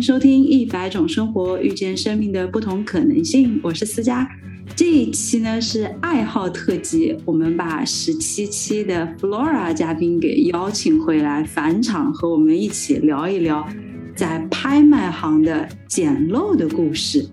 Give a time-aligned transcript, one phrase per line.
[0.00, 3.56] 收听《一百种生活，遇见生命的不同可能性》。
[3.62, 4.28] 我是思佳。
[4.76, 13.66] 这一期呢是爱好特辑，我们把十七期的 Flora 嘉宾给邀请回来返场，和我们一起聊一聊
[14.14, 17.26] 在拍卖行的捡漏的故事。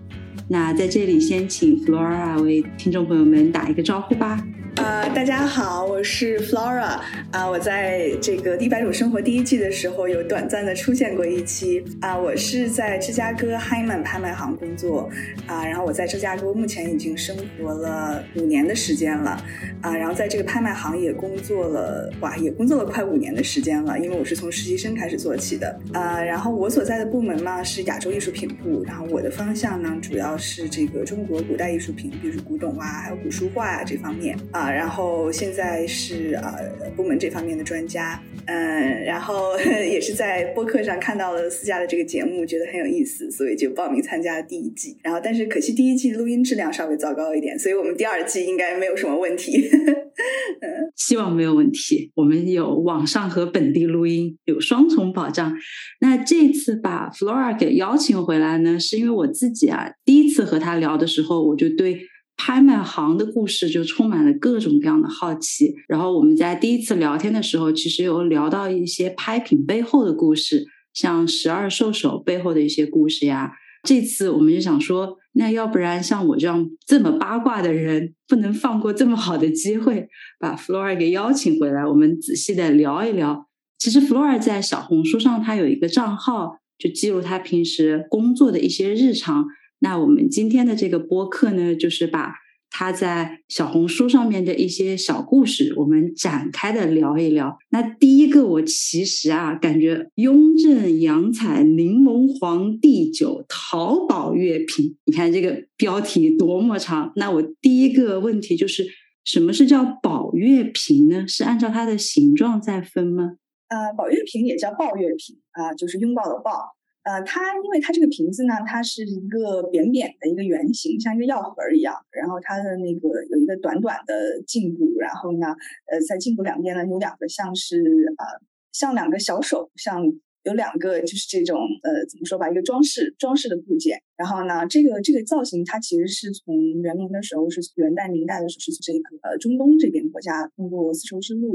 [0.48, 4.42] 那在这里，先请 Flora 为听众朋友们打一个招呼吧。
[4.76, 7.00] 呃，大家好，我是 Flora
[7.30, 15.08] 啊，我在这个《一百种生活》第一季的时候有短暂的出现过一期啊，我是在芝加哥 Hyman 拍卖行工作
[15.46, 19.42] 啊，然后我在芝加哥目前已经生活了五年的时间了
[19.80, 34.65] 啊，然后在这个拍卖行也工作了哇，也工作了快五年的时间了，因为我是从实习生开始做起的啊，然后我所在的部门嘛是亚洲艺术品部，然后我的方向呢主要是这个中国古代艺术品，比如古董啊，还有古书画啊这方面啊。
[34.70, 39.58] 然后现在是呃部门这方面的专家，嗯，然后
[39.90, 44.96] 也是在播客上看到了私家的这个节目，觉得很有意思，所以就报名参加了第一季。
[45.02, 49.68] 然后但是可惜第一季录音质量稍微糟糕一点，所以我们第二季应该没有什么问题。
[50.96, 52.10] 希望没有问题。
[52.14, 55.54] 我们有网上和本地录音，有双重保障。
[56.00, 62.00] 那这次把 Flora 给邀请回来呢，是因为我自己啊，第一次和他聊的时候，我就对。
[62.36, 65.74] 拍卖行的故事就充满了各种各样的好奇。
[65.88, 73.52] 然后我们在第一次聊天的时候，其实有聊到一些拍品背后的故事，像十二兽首背后的一些故事呀。
[73.82, 80.08] 这次我们就想说，那要不然像我这样这么八卦的人，不能放过这么好的机会，
[80.40, 83.46] 把 Flora 给邀请回来，我们仔细的聊一聊。
[83.78, 89.46] 其实 Flora 在小红书上，他有一个账号，就记录他平时工作的一些日常。
[89.78, 92.34] 那我们今天的这个播客呢，就是把
[92.70, 97.56] 他在小红书上面的一些小故事，我们展开的聊一聊。
[97.70, 107.12] 那第一个，我其实啊，感觉雍正洋彩柠檬黄地酒淘宝月瓶，你看这个标题多么长。
[107.16, 108.86] 那我第一个问题就是，
[109.24, 111.26] 什么是叫宝月瓶呢？
[111.26, 113.36] 是按照它的形状在分吗？
[113.68, 116.76] 呃，宝月瓶也叫抱月瓶啊，就是拥抱的抱。
[117.06, 121.94] 呃，它因为它这个瓶子呢，它是一个扁扁的一个圆形，像一个药盒一样。
[122.10, 125.54] 然后它的那个有一个短短的颈部，然后呢，
[125.86, 127.78] 呃，在颈部两边呢有两个像是
[128.18, 128.24] 呃
[128.72, 130.02] 像两个小手，像
[130.42, 134.02] 有两个就是这种呃怎么说吧，一个装饰装饰的部件。
[134.16, 141.54] 然后呢，这个这个造型它其实是从元明的时候是元代明代的时候是这个呃中东这边国家通过丝绸之路。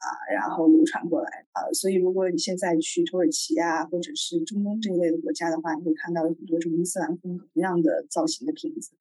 [0.00, 8.92] 啊，然后流传过来啊，所以如果你现在去土耳其啊，或者是中东这一类的国家的话，你会看到有很多这种伊斯兰风格同样的造型的瓶子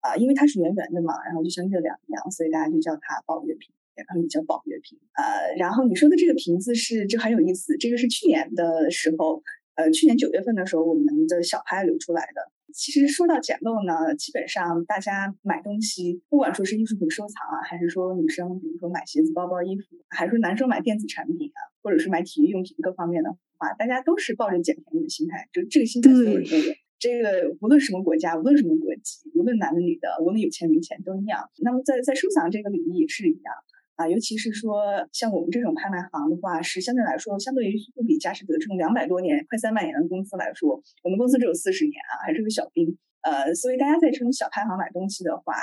[0.00, 4.98] 啊，因为它是圆圆的嘛，然后就像月亮一样，所以大家就叫它宝月瓶，然后也叫宝月瓶。
[5.12, 9.42] 呃，然后你说的这个瓶子是就很有意思，这个是去年的时候，
[9.74, 12.55] 呃，去年九月份的时候，我们的小拍流出来的。
[12.76, 26.74] 其实说到捡漏呢，基本上大家买东西，不管说是艺术品收藏啊，还是说女生，比如说买鞋子、包包、衣服，还是说男生买电子产品啊，或者是买体育用品各方面的话，大家都是抱着捡便宜的心态，就这个心态所有人都有。
[26.98, 31.48] 这个无论什么国家，无论什么国籍，无论男的女的，无论有钱没钱都一样。
[31.62, 33.54] 那么在在收藏这个领域也是一样。
[33.96, 42.96] 啊，尤其是说像我们这种拍卖行的话，是相对来说，相对于富比佳士得这种两百多年、快三百年的公司来说，我们公司只有四十年啊，还是个小兵。
[43.22, 45.54] 呃，所以大家在这种小拍行买东西的话，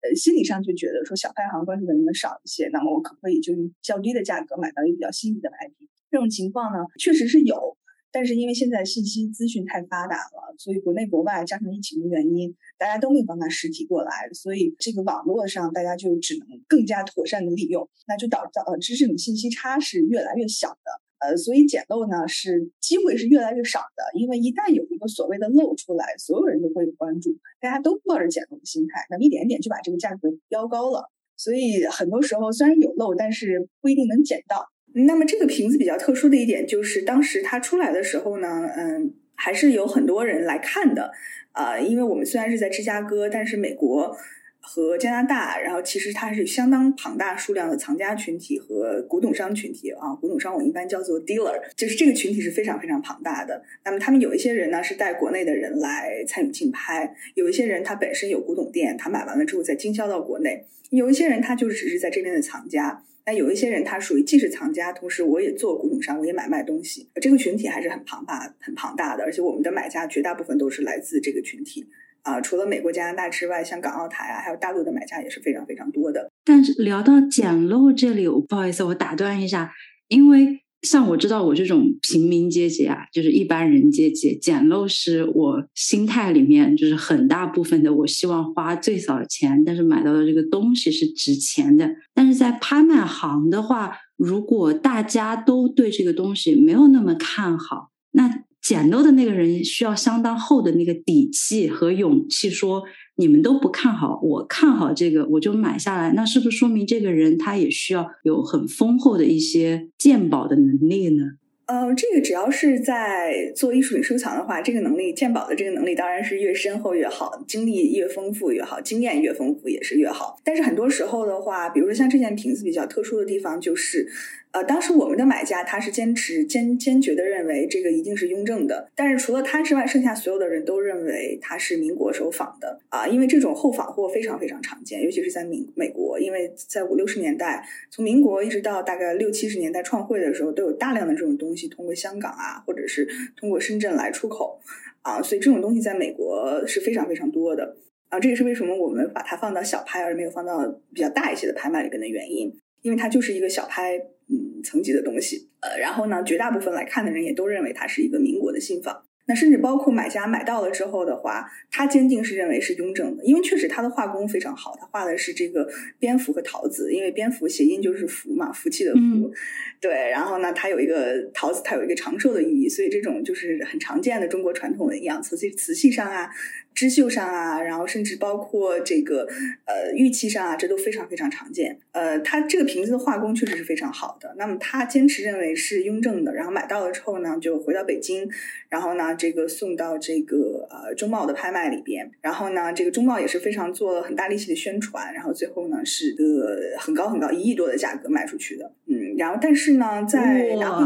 [0.00, 5.88] 呃，心理上就觉得说小拍行关注的人少一些，那么我可不可以就用较低的价格买到一个比较心仪的拍品？
[6.10, 7.76] 这种情况呢，确实是有。
[8.14, 34.68] 但是因为现在信息资讯太发达了，所以国内国外加上疫情的原因，大家都没有办法实体过来，所以这个网络上大家就只能更加妥善的利用，那就导致呃，知识的信息差是越来越小的，呃，所以捡漏呢是机会是越来越少的，因为一旦有一个所谓的漏出来，所有人都会有关注，大家都抱着捡漏的心态，那么一点点就把这个价格飙高了，所以很多时候虽然有漏，但是不一定能捡到。
[34.96, 41.10] 那么这个瓶子比较特殊的一点就是，当时它出来的时候呢，嗯，还是有很多人来看的，
[41.52, 44.16] 呃，因为我们虽然是在芝加哥，但是美国
[44.60, 53.64] 和加拿大，然后其实它是相当庞大数量的藏家群体和古董商群体啊，古董商我一般叫做 dealer，就是这个群体是非常非常庞大的。
[53.84, 63.02] 那么他们有一些人呢是带国内的人来参与竞拍，有一些人他本身有古董店，他买完了之后再经销到国内，有一些人他就只是在这边的藏家。
[63.26, 67.08] 那有一些人，他属于既是藏家，同时我也做古董商，我也买卖东西。
[67.20, 71.86] 这个群体还是很庞大、很庞大的，而且我们的买家绝大部分都是来自这个群体
[72.22, 72.40] 啊。
[72.40, 76.30] 除了美国、加拿大之外，像港澳台啊，还有大陆的买家也是非常非常多的。
[76.44, 79.72] 但是聊到捡漏这里，我不好意思，我打断一下，
[80.08, 87.92] 因为像我知道我这种平民阶级啊，就是一般人阶级，捡漏是我心态里面就是很大部分的。
[87.92, 91.90] 我希望花最少的钱，但是买到的这个东西是值钱的。
[92.14, 102.84] 但是在拍卖行的话，如果大家都对这个东西没有那么看好，那捡漏的那个人需要相当厚的那个底气和勇气说。
[103.16, 106.12] 你们都不看好，我看好这个，我就买下来。
[106.12, 111.24] 那是不是说明这个人他也需要有很丰厚的一些鉴宝的能力呢？
[111.66, 120.38] 呃，这个只要是在做艺术品收藏的话，这个能力鉴宝的这个能力当然是越深厚越好，经历越丰富越好，经验越丰富也是越好。
[120.44, 124.08] 但是很多时候的话，比如说像这件瓶子比较特殊的地方就是。
[124.54, 132.80] 呃，当时我们的买家他是坚持坚坚决的认为这个一定是雍正的，但是除了他之外，剩下所有的人都认为他是民国手仿的。
[132.88, 144.60] 啊，因为这种后仿货非常非常常见，尤其是在美美国，因为在五六十年代，从民国一直到大概六七十年代创汇的时候，都有大量的这种东西通过香港啊，或者是通过深圳来出口。
[145.02, 147.76] 啊，所以这种东西在美国是非常非常多的。
[148.08, 150.64] 啊，这也是为什么我们把它放到小拍而没有放到
[150.94, 154.00] 比较大一些的拍卖里边的原因，因为它就是一个小拍。
[154.28, 159.04] 嗯，层级的东西，呃，然后呢，绝大部分来看的人也都认为它是一个民国的信访。
[159.26, 165.66] 那甚至包括买家买到了之后的话，他坚定是认为是雍正的，因为确实他的画工非常好，他画的是这个
[165.98, 169.32] 蝙蝠和桃子，因为蝙蝠谐音就是福嘛，福气的福。
[169.80, 176.28] 对，然后呢，它有一个桃子，它有一个长寿的寓意，所以这种就是很常见的中国传统纹样，瓷器瓷器上啊。
[176.74, 179.26] 织绣上啊，然后甚至包括这个
[179.64, 181.78] 呃玉器上啊，这都非常非常常见。
[181.92, 184.34] 呃，它这个瓶子的画工确实是非常好的。
[184.36, 188.28] 那么他坚持认为是雍正的，然后买到了之后呢，就回到北京，
[188.68, 198.72] 然后呢，这个送到这个呃中贸的拍卖里边，然后呢，这个中贸也是非常做了很大力气的宣传，然后最后呢是个很高很高一亿多的价格卖出去的。
[198.86, 200.84] 嗯，然后但是呢，在拿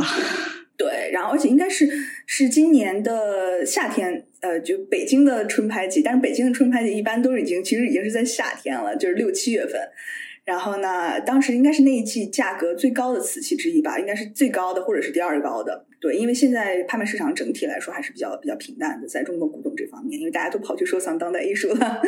[0.78, 1.86] 对，然后而且应该是
[2.24, 4.24] 是今年的夏天。
[4.40, 9.80] 呃，就北京的春拍季，但是北京的春拍季一般都是已经，其实已经是在夏天了，就是六七月份。
[10.44, 15.87] 然后呢，当时应该是那一季价格最高的瓷器之一吧，应该是最高的或者是第二高的。
[16.00, 22.00] 对，因为现在拍卖市场整体来说还是比较比较平淡的，在中国古董这方面，因为大家都跑去收藏当代艺术了。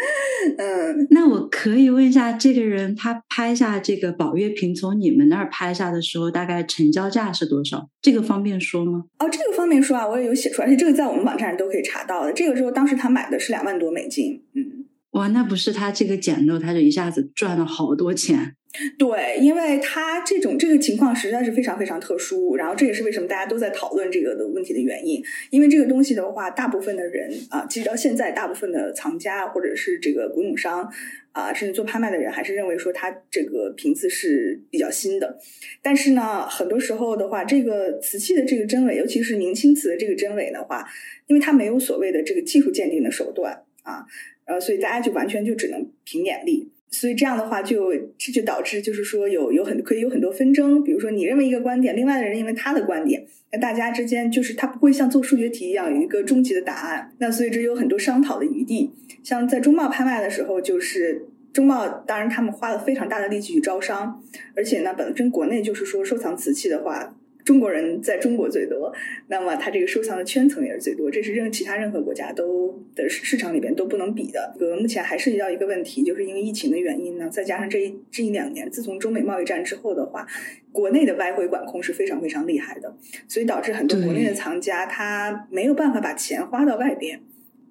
[0.59, 7.89] 嗯，那我可以问一下，这个人他拍下这个宝月瓶从你们那儿拍下的时候，大概成交价是多少？
[8.01, 9.05] 这个方便说吗？
[9.19, 12.33] 哦，这个方便说啊，我也有写出来，而且这个在我们网站上都可以查到的。
[12.33, 14.80] 这个时候当时他买的是两万多美金，嗯。
[15.13, 18.55] 哇，那不是他这个捡漏，他就一下子赚了好多钱。
[18.97, 25.21] 对，因为他这种这个情况实在是非常非常特殊，然后这也是为什么大家都在讨论这个的问题的原因。
[25.51, 30.89] 因为这个东西的话，大部分的人啊，其实到现在，大部分的藏家或者是这个古董商
[31.33, 35.37] 啊，甚至做拍卖的人，还是认为说它这个瓶子是比较新的。
[35.83, 40.87] 但是呢，很多时候的话，这个瓷器的这个真伪，尤其是明清瓷的这个真伪的话，
[41.27, 44.07] 因为它没有所谓的这个技术鉴定的手段啊。
[44.51, 58.91] 呃，所以大家就完全就只能凭眼力，所以这样的话就这就导致就是说有有很可以有很多纷争，比如说你认为一个观点，另外的人认为他的观点，那大家之间就是他不会像做数学题一样有一个终极的答案，那所以这有很多商讨的余地。
[59.23, 64.21] 像在中贸拍卖的时候，就是中贸当然他们花了非常大的力气去招商，
[64.57, 67.15] 而且呢，本身国内就是说收藏瓷器的话。
[67.45, 68.93] 中国人在中国最多，
[69.29, 74.55] 那么他这个收藏的圈层也是最多，这是任其他任何国家都的市场里边都不能比的。
[74.61, 80.27] 呃，目前还涉及到一个问题，就是因为疫情的原因呢，再加上这一这一两年，自从中美贸易战之后的话，
[80.71, 82.95] 国内的外汇管控是非常非常厉害的，
[83.27, 87.21] 所以导致很多国内的藏家他没有办法把钱花到外边，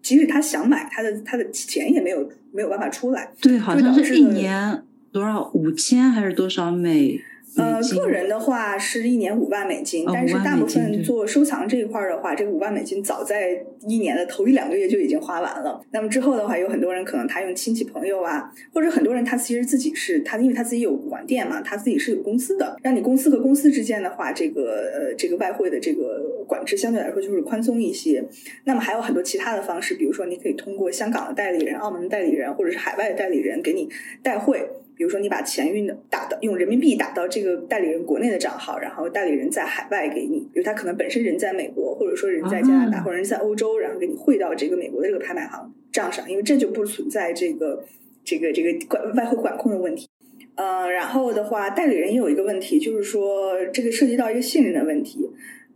[0.02, 3.32] 即使他想买，他的他的钱也没有没有办法出来。
[3.42, 7.22] 对，好像是一年多少五千还是多少美？
[7.58, 15.82] 呃，个人的话是一年五万美金，但是大部分做收藏这一块的话，这个五万美金早在一年的头一两个月就已经花完了。
[15.92, 22.78] 那么之后的话，有很多人可能他用亲戚朋友啊，或者很多人他其实自己是他，因为他自己有古玩店嘛，他自己是有公司的。
[22.84, 28.24] 让你公司和公司之间的话，这个呃这个外汇的这个管制相对来说就是宽松一些。
[28.66, 33.90] 那么还有很多其他的方式，比如说你可以通过香港的代理人、澳门的代理人，或者是海外的代理人给你
[34.22, 34.70] 代汇。
[35.00, 47.82] 比如说，你把钱运的打到用人民币打到这个代理人国内的账号，然后代理人在海外给你，比如他可能本身人在美国，或者说人在加拿大，或者人在欧洲，然后给你汇到这个美国的这个拍卖行账上，因为这就不存在这个
[48.26, 50.10] 这个这个管外汇管控的问题。
[50.56, 55.30] 呃，然后的话，代理人也有一个问题，就是说这个涉及到一个信任的问题。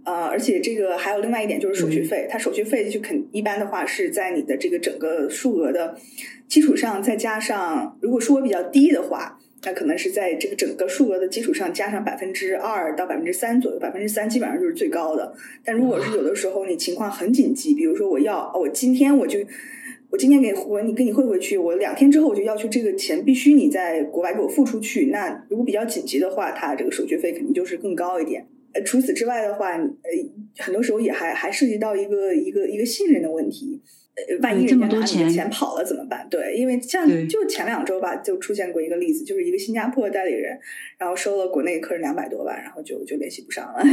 [0.06, 5.96] 呃，而且这个还有另外一点就是手续费，它手续费就肯一般的话是在你的这个整个数额的
[6.48, 15.34] 基础上再加上，如果数额比较低的话，那可能是在这个整个数额的基础上加上百分之二到百分之三左右，百分之三基本上就是最高的。
[15.64, 19.40] 但如果是有的时候你情况很紧急，比如说我要我今天我就
[20.10, 25.06] 我今天给我你给你汇回去，我两天之后我就要求这个钱必须你在国外给我付出去。
[25.06, 28.46] 那如果比较紧急的话，它这个手续费肯定就是更高一点。
[28.74, 29.90] 呃，除此之外的话，呃，
[30.58, 33.82] 很多时候也还还涉及到一个一个一个信任的问题。
[34.16, 36.28] 呃，万一人家拿你的钱跑了怎么办？
[36.30, 40.56] 对，因为像就前两周吧，就出现过一个例子，就是一个新加坡的代理人，
[41.00, 43.84] 然后收了国内客人两百多万，然后就就联系不上了。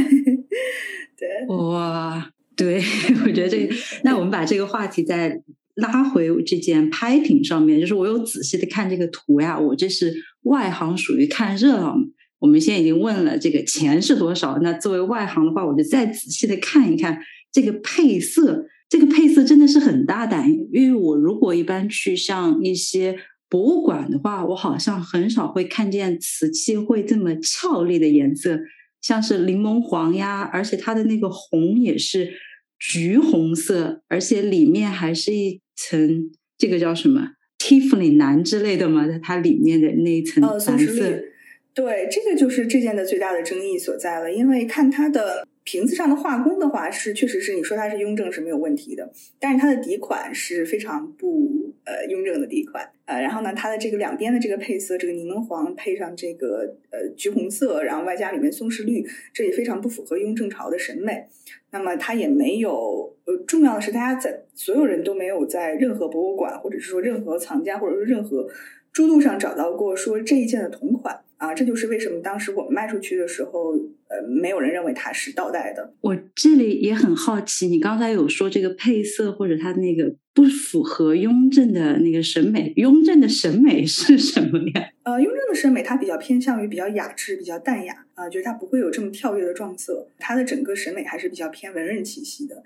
[1.17, 2.79] 对，哇，对，
[3.25, 3.73] 我觉得这个，
[4.03, 5.41] 那我们把这个话题再
[5.73, 11.95] 拉回这件拍品上面，就是我有仔细的看这个图呀，我这是外行，属于看热闹。
[12.41, 17.19] 我们现在已经问了这个钱是多少，那作为外行的话，我就再仔细的看一看
[17.51, 18.65] 这个配色。
[18.89, 23.15] 这个配色真的是很大胆，因为我如果一般去像一些
[23.47, 28.59] 博物馆的话，我好像很少会看见瓷器会这么俏丽的颜色，
[29.01, 32.33] 像是柠檬黄呀，而且它的那个红也是
[32.77, 37.29] 橘红色，而且里面还是一层这个叫什么
[37.59, 41.23] Tiffany 蓝之类的嘛，在它里面的那一层蓝色。
[41.73, 45.47] 对，这个就是这件的最大的争议所在了，因为看它的。
[45.63, 61.27] 瓶子上的画工的话是确实是你说它是雍正是没有问题的，但是它的底款是非常不呃雍正的底款呃，然后呢，它的这个两边的这个配色，这个柠檬黄配上这个呃橘红色，然后外加里面松石绿，这也非常不符合雍正朝的审美。
[61.69, 68.47] 那么它也没有呃，重要的是大家在所有人都没有在任何博物馆或者是说任何藏家或者说任何
[68.91, 71.21] 珠路上找到过说这一件的同款。
[71.41, 73.71] 啊，这就是为什么当时我们卖出去的时候，
[74.07, 75.91] 呃，没有人认为它是倒带的。
[76.01, 84.89] 我这里也很好奇，你刚才有说这个配色或者它那个不符合雍正的那个审美，雍正的审美是什么呀？
[85.01, 92.61] 呃，雍正的审美它比较偏向于比较雅致、比较淡雅啊，就是它不会有这么跳跃的撞色，它的整个审美还是比较偏文人气息的。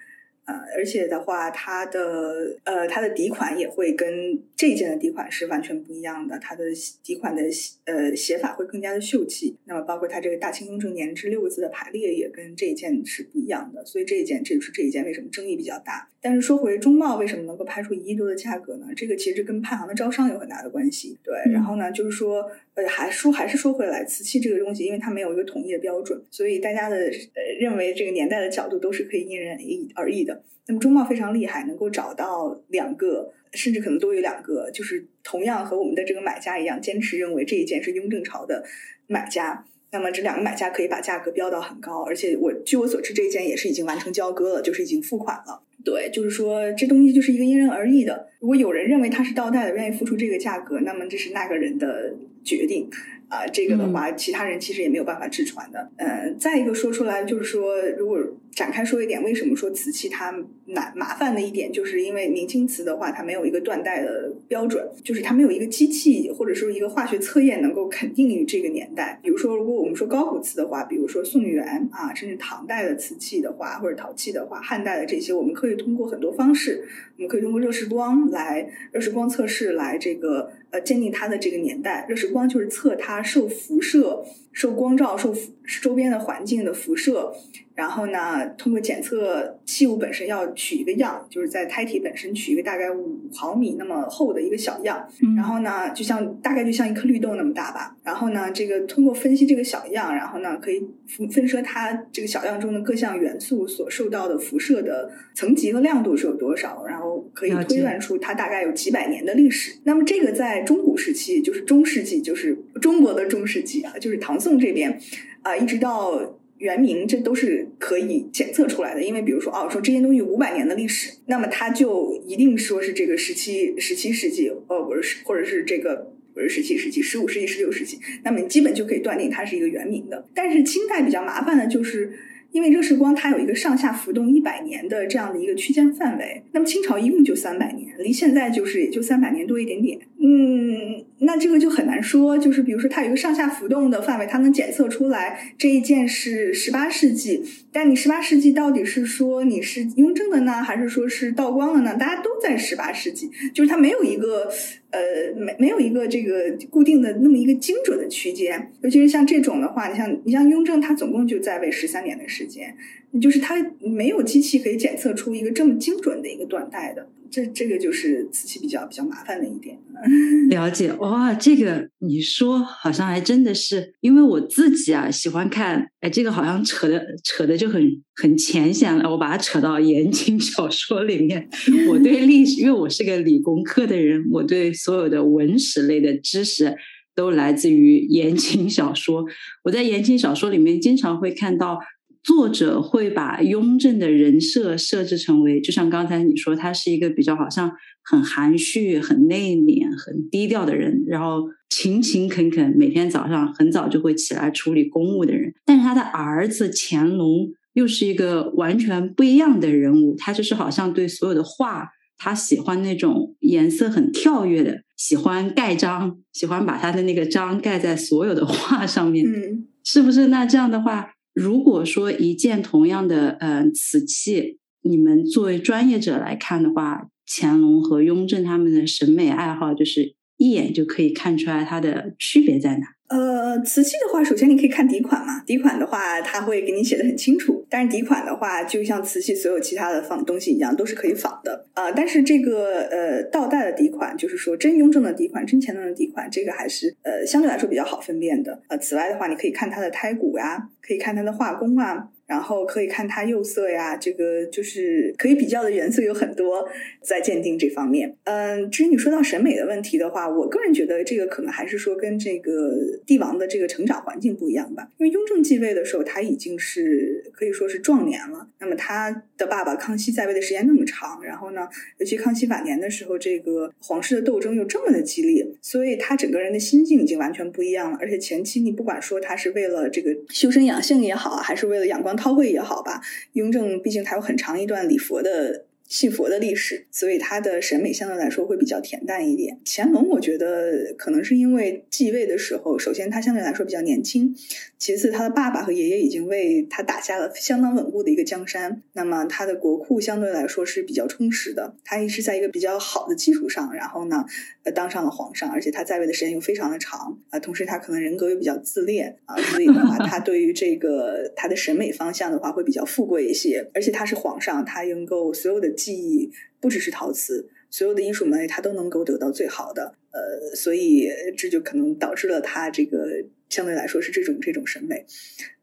[0.45, 6.37] 呃，而且的话，它的呃，它的底款也会跟这一件的底款是完全不一样的。
[6.37, 6.63] 它的
[7.03, 7.41] 底款的
[7.85, 9.57] 呃写法会更加的秀气。
[9.65, 13.83] 那么，包括它这个“大清雍正年”制六个字的排列也跟这一件是不一样的。
[13.85, 16.09] 所以这一件，这就是这一件为什么争议比较大。
[16.25, 18.87] 但是说回中贸为什么能够拍出一亿多的价格呢？
[18.95, 21.15] 这个其实跟派行的招商有很大的关系。
[21.23, 29.55] 对，然后呢，就是说，呃，还说还是说回来，瓷器这个东西，因为它没有一个统一的标准，所以大家的呃认为这个年代的角度都是可以因人
[29.93, 30.41] 而异的。
[30.65, 38.65] 那么中贸非常厉害，能够找到两个，甚至可能多于两个，就是同样和我们的这个买家一样，坚持认为这一件是雍正朝的
[39.05, 39.63] 买家。
[39.91, 45.61] 那么这两个买家可以把价格标到很高，而且我据我所知，这一件也是已经完成交割了，就是已经付款了。
[45.85, 48.27] 对，就是说这东西就是一个因人而异的。
[48.45, 52.87] 如果有人认为它是倒带的，愿意付出这个价格，那么这是那个人的决定。
[53.27, 55.89] 啊，这个的话，其他人其实也没有办法直传的。
[55.97, 58.19] 嗯，再一个说出来，就是说，如果
[58.51, 60.31] 展开说一点，为什么说瓷器它
[60.67, 69.19] 难麻烦的一点，就是因为明清瓷的话，它没有一个断代的标准，就是它没有一个机器或者说一个化学测验能够肯定于这个年代。
[69.23, 80.51] 比如说，如果我们说高古瓷的话，比如说宋元啊，甚至唐代的瓷器的话，或者陶器的话，汉代的这些，我们可以通过很多方式，我们可以通过热释光来热释光测试来这个。
[80.71, 85.33] 呃，鉴定它的这个年代，热释光就是测它受辐射、受光照、受
[85.81, 87.33] 周边的环境的辐射。
[87.75, 95.05] 然后呢，通过检测器物本身要取一个样，就是在胎体本身取一个大概五毫米那么厚的一个小样。
[95.35, 97.93] 然后呢，就像大概就像一颗绿豆那么大吧。
[98.01, 100.81] 然后呢，这个通过分析这个小样，然后呢，可以
[101.29, 109.77] 分说它这个小样中的各项元素所受到的辐射的层级和亮度是有多少，然后可以推断出它大概有几百年的历史。
[109.83, 114.97] 那么这个在中古时期，就是中世纪，就是中国的中世纪啊，就是唐宋这边
[115.41, 116.39] 啊，一直到。
[116.65, 130.27] 原名这都是可以检测出来的，因为比如说哦，说这件东西五百年的历史，那么它就一定说是这个十七十七世纪，呃，不是，或者是这个不是十七世纪、十五世纪、十六世纪，那么你基本就可以断定它是一个原名的。
[130.33, 132.11] 但是清代比较麻烦的就是。
[132.51, 139.99] 因为热释光它有一个上下浮动一百年的这样的一个区间范围，那么清朝一共就三百年，离现在就是也就三百年多一点点。
[140.27, 151.95] 嗯，那这个就很难说，就是比如说它有一个上下浮动的范围，它能检测出来这一件是十八世纪，但你十八世纪到底是说你是雍正的呢，还是说是道光的呢？
[151.95, 154.49] 大家都在十八世纪，就是它没有一个。
[154.95, 162.73] 呃，没没有一个这个固定的那么一个精准的区间，尤其是像这种的话，你像你像雍正，他总共就在位十三年的时间，
[163.21, 169.77] 就是他没有机器可以检测出一个这么精准的一个断代的，这这个就是瓷器比较比较麻烦的一点。
[170.49, 177.81] 了解，哇，这个你说好像还真的是，因为我自己啊喜欢看，哎，这个好像扯的扯的就很
[178.15, 181.49] 很浅显了，我把它扯到言情小说里面。
[181.89, 186.75] 我对历史，因为我是个理工科的人，我对所有的文史类的知识
[187.15, 189.25] 都来自于言情小说。
[189.63, 191.79] 我在言情小说里面经常会看到。
[192.23, 197.71] 作者会把雍正的人设设置成为，就像刚才你说，他是一个比较好像
[198.03, 205.53] 很含蓄、很内敛、很低调的人，然后勤勤恳恳，每天早上很早就会起来处理公务的人。
[205.65, 219.25] 但是他的儿子乾隆又是一个完全不一样的人物，他就是好像对所有的画，他喜欢那种颜色很跳跃的，喜欢盖章，喜欢把他的那个章盖在所有的画上面。
[219.25, 220.27] 嗯，是不是？
[220.27, 221.11] 那这样的话。
[221.33, 232.94] 如果说一件同样的呃瓷器，你们作为专业者来看的话，乾隆和雍正他们的审美爱好，就是一眼就可以看出来它的区别在哪。
[233.07, 237.63] 呃，瓷器的话，首先你可以看底款嘛，底款的话，它会给你写的很清楚。
[237.69, 241.67] 但是底款的话，就像瓷器所有其他的仿东西一样，都是可以仿的。
[241.75, 248.59] 呃，但是这个呃倒带的底款，就是说真雍正的底款、真乾隆的底款，这个还是呃相对来说比较好分辨的。
[248.69, 252.09] 呃，此外的话，你可以看它的胎骨呀，可以看它的画工啊。
[252.27, 256.67] 然后可以看它釉色呀，这个就是可以比较的元素有很多，
[257.01, 258.15] 在鉴定这方面。
[258.23, 262.71] 嗯，至于你说到审美的问题的话，我个人觉得这个可能还是说跟这个
[263.05, 264.87] 帝王的这个成长环境不一样吧。
[264.97, 268.47] 因为雍正继位的时候，他已经是可以说是壮年了。
[268.59, 271.67] 那么他的爸爸康熙在位的时间那么长，然后呢，
[271.99, 277.97] 尤其康熙晚年的时候，这个皇室的斗争又这么的激烈，所以他整个人的心境已经完全不一样了。
[278.01, 282.14] 而且前期你不管说他是为了这个修身养性也好，还是为了养光。
[282.15, 283.01] 韬晦也好吧，
[283.33, 285.65] 雍正毕竟他有很长一段礼佛的。
[285.87, 289.59] 信佛的历史，所以他的审美相对来说会比较恬淡一点。
[289.63, 294.35] 乾隆，我觉得可能是因为继位的时候，首先他相对来说比较年轻，
[294.79, 301.75] 其次他的爸爸和爷爷已经为他打下了相当稳固的一个江山，那么他的国库相对来说是比较充实的。
[301.83, 304.25] 他一直在一个比较好的基础上，然后呢，
[304.63, 315.74] 呃，当上了皇上，而且他在位的时间又非常的长啊，同时他可能人格又比较自恋啊，所以的话，他对于这个他的审美方向的话会比较富贵一些，而且他是皇上，他能够所有的。
[315.75, 325.05] 技艺不只是陶瓷，所有的艺术门类它都能够得到最好的，呃，所以这就可能导致了他这个相对来说是这种这种审美，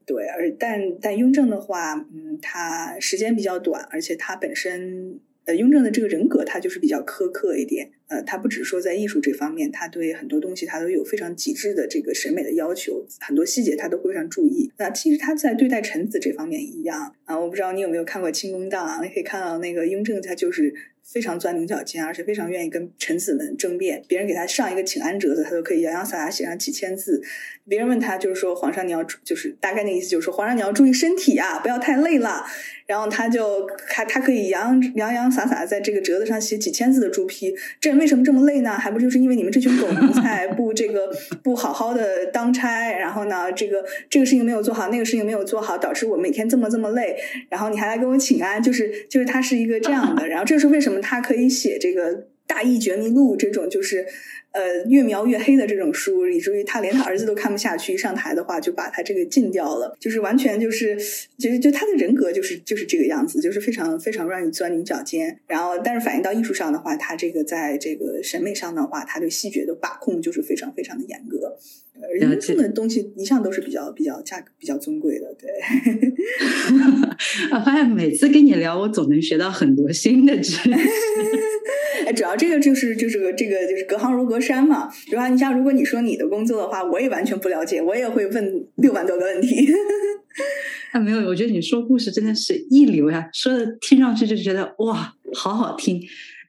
[0.06, 5.18] 对，而但但雍正的话，嗯，他时间比较短，而且他本身。
[5.44, 7.90] 呃，雍正的这个人格，他就是比较苛刻一点。
[8.08, 14.70] 呃，他不只说在艺术这方面，他对很多东西他都有非常极致的这个审美的要求，很多细节他都非常注意。
[14.78, 17.38] 那其实他在对待臣子这方面一样啊。
[17.38, 24.02] 我不知道你有没有看过《清宫档》，你可以看到那个雍正，他就是非常钻牛角尖，而且非常愿意跟臣子们争辩。
[24.06, 27.22] 别人给他上一个请安折子，他都可以洋洋洒洒写上几千字。
[27.66, 32.44] 别人问他，就是说皇上你要就是大概那意思，就是说皇上你要注意身体啊，不要太累了。
[32.86, 38.72] 然后他就他他可以洋洋洋洒洒在这个折子上写几千字的朱批，这为什么这么累呢？
[38.72, 41.10] 还不就是因为你们这群狗奴才 不这个
[41.42, 47.16] 不好好的当差，然后呢，这个这个事情没有做好，那个事情没有做好，导致我每天这么这么累。
[47.48, 50.26] 然后你还来跟我请安，就是就是他是一个这样的。
[50.28, 52.14] 然后这是为什么他可以写这个
[52.46, 54.06] 《大义绝迷录》这种就是。
[54.52, 60.96] 呃，越描越黑的这种书，以至于他连他儿子都看不下去，上台的话就把他这个禁掉了，就是完全就是，
[61.38, 65.40] 就实就他的人格就是就是这个样子，就是非常非常让你钻牛角尖。
[65.46, 71.58] 然后，但是反映到艺术上的话，他这个在这个审美上的话，他对细节的把控就是非常非常的严格。
[72.18, 75.48] 人送的东西一向都是比较比较价格比较尊贵的，对。
[77.52, 80.70] 我发现每次跟你聊，我总能学到很多新的知识。
[82.04, 84.90] 哎，主要这个就是就是个这个就是隔行如隔山嘛。
[85.08, 85.28] 对吧？
[85.28, 89.68] 你像如果你说你的工作的话，我也完全不了解，我也会问六万多个问题。
[90.90, 96.00] 啊， 没有，我觉得你说故事真的是一流呀，说的听上去就觉得哇，好好听。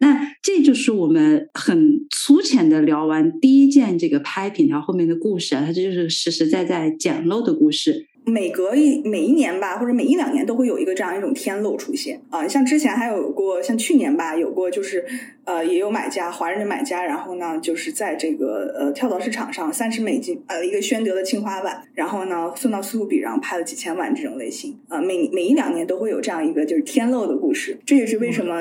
[0.03, 8.07] 那这就是我们很粗浅的聊完第一件这个拍品条后面的故事啊，它这就是实实在在简陋的故事。
[8.25, 12.21] 每隔一每一年吧，或者每一两年都会有一个这样一种天漏出现。
[12.29, 15.05] 啊，像之前还有过，像去年吧，有过就是
[15.43, 24.77] 呃，也有买家华人的买家，然后呢，就是在这个呃跳蚤市场上三十美金呃一个宣德的青花碗，然后呢送到苏富比，然后拍了几千万这种类型。
[24.87, 28.55] 啊，每每一两年都会有这样一个就是天漏的故事，这也是为什么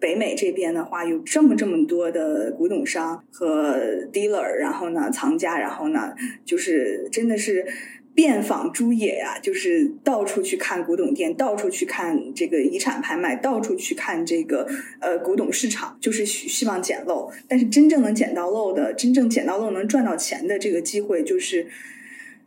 [0.00, 3.78] 北美这边的话有这么这么多的古董商和
[4.12, 7.66] dealer，然后呢藏家，然后呢就是真的是。
[8.16, 14.68] 遍访猪野呀，就是到处去看古董店，到处去看这个遗产拍卖，到处去看这个
[15.00, 17.28] 呃古董市场，就是希望捡漏。
[17.48, 21.66] 但是真正能捡到漏的，真正捡到漏能赚到钱的这个机会，就是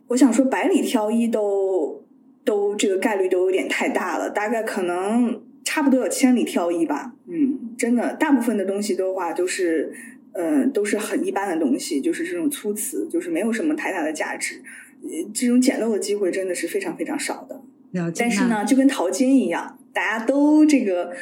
[0.06, 2.02] 我想说百里挑一都
[2.46, 7.12] 都这个概率都有点太大了，大概可能差不多有千里挑一吧。
[7.26, 9.92] 嗯，真的，大部分的东西的话都是
[10.32, 14.62] 呃都是很一般的东西，就是这种粗瓷，就是没有什么太大的价值。
[15.34, 17.60] 这种捡漏的机会真的是非常非常少的，
[18.16, 21.12] 但是呢，就跟淘金一样，大家都这个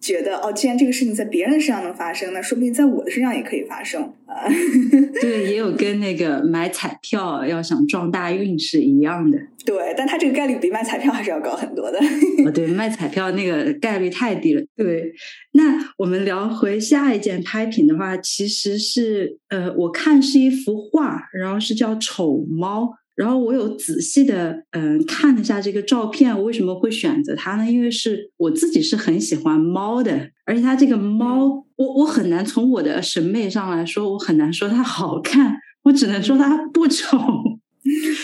[0.00, 4.46] 觉得哦，既然这个事情在别人身上能发生，那说不定在我的身上也可以发生啊。
[5.20, 9.38] 对，也有跟那个买彩票要想撞大运是一样的。
[9.64, 11.98] 对，但它这个概率比卖彩票还是要高很多的。
[12.46, 14.62] 哦，对，卖彩票那个概率太低了。
[14.76, 15.12] 对，
[15.54, 22.92] 那我们聊回下一件拍品的话，其实是呃，我看是一幅画，然后是叫丑猫。
[23.16, 27.68] 然后我有仔细的嗯看了一下这个照片，我为什么会选择它呢？
[27.68, 37.18] 因为是我自己是很喜欢猫的，而且它这个猫，我我很难从我的审美上来说，我很难说它好看，我只能说它不丑。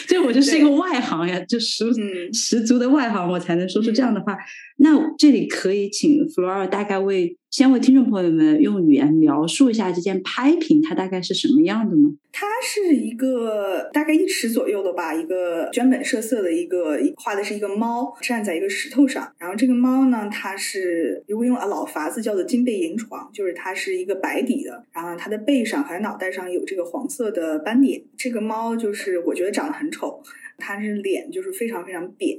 [0.08, 1.84] 就我就 是一个外行呀，就十
[2.32, 4.36] 十足的外行，我才能说出这样的话。
[4.78, 12.08] 那这里可以请 Flora 大概为先为听众朋友们用语言描述一下这件拍品，它大概是什么样的呢？
[12.32, 28.02] 它是一个大概一尺左右的吧，一个绢本设色的一个画的是一个猫站在一个石头上，然后这个猫呢，它是如果用啊老法子叫做金背银床，就是它是一个白底的，然后它的背上还有脑袋上有这个黄色的斑点。
[28.16, 30.22] 这个猫就是我觉得长得很丑，
[30.56, 32.38] 它是脸就是非常非常扁，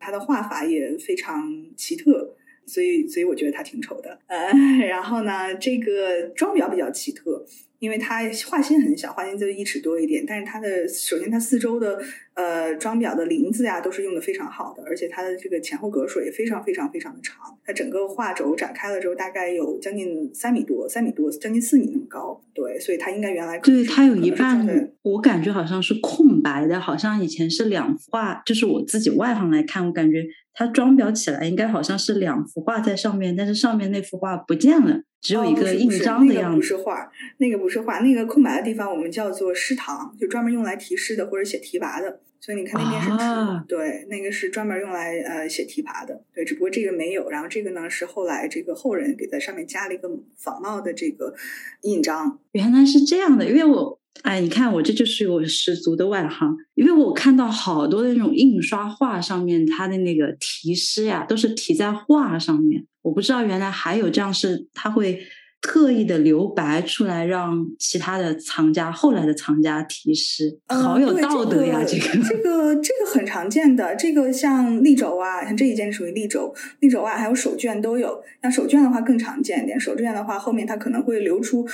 [0.00, 1.42] 它的画法也非常
[1.76, 2.34] 奇特。
[2.66, 4.52] 所以，所以我觉得它挺丑的，呃，
[4.86, 7.46] 然后呢，这个装裱比较奇特。
[7.78, 12.02] 因为它画心很小，画心就一尺多一点，但是它的首先它四周的
[12.36, 24.66] 呃装裱的林子呀都是用的非常好的，而且它的这个前后格数也非常非常非常的长，它整个画轴展开了之后大概有将近三米多，三米多将近四米那么高，对，所以它应该原来对它有一半
[25.02, 30.22] 我感觉好像是空白的，好像以前是两幅画，就是我自己外行来看，我感觉
[30.52, 35.00] 它装裱起来应该好像是两幅画在上面，但是上面那幅画不见了。
[35.22, 42.20] 只有一个印章的样子，不是画，那个不是画，那个空白的地方我们叫做诗堂，就专门用来题诗的或者写题跋的。
[42.40, 47.28] 所以你看那边是纸，对，那个是专门用来呃写题跋的，对，只不过这个没有。
[47.28, 51.34] 然后这个呢是后来这个后人给在上面加了一个仿冒的这个
[51.82, 52.38] 印章。
[52.52, 62.86] 原来是这样的，因为我哎，你看我这就是我十足的外行，因为我看到好多的那种印刷画上面，它的那个题诗呀，都是题在画上面。
[63.02, 65.20] 我不知道原来还有这样是，它会
[65.60, 71.82] 特意的留白出来，让其他的藏家后来的藏家题诗，好有道德呀！
[71.86, 78.22] 这个这个这个很常见的，这个像立轴啊，像这一件属于立轴，立轴啊，还有手绢都有。
[78.42, 81.66] 像手绢的话更常见一点，手绢的话后面它可能会留出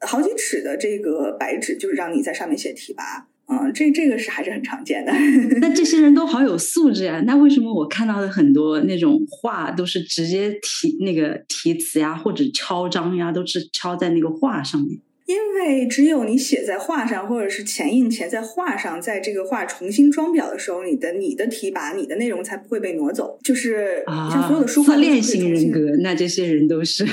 [0.00, 3.24] 好几尺的这个白纸，就是让你在上面写题跋。
[3.52, 5.12] 嗯，这这个是还是很常见的。
[5.60, 7.20] 那这些人都好有素质呀！
[7.26, 15.00] 那为什么我看到的很多那种画都是直接题那个题词呀，或者敲章呀，都是敲在那个画上面？
[15.26, 23.36] 因为只有你写在画上，或者是前印前在画上，在这个画重新装裱的时候，你的你的题跋、你的内容才不会被挪走。
[23.42, 27.04] 就是像所有的书画，自恋型人格，那这些人都是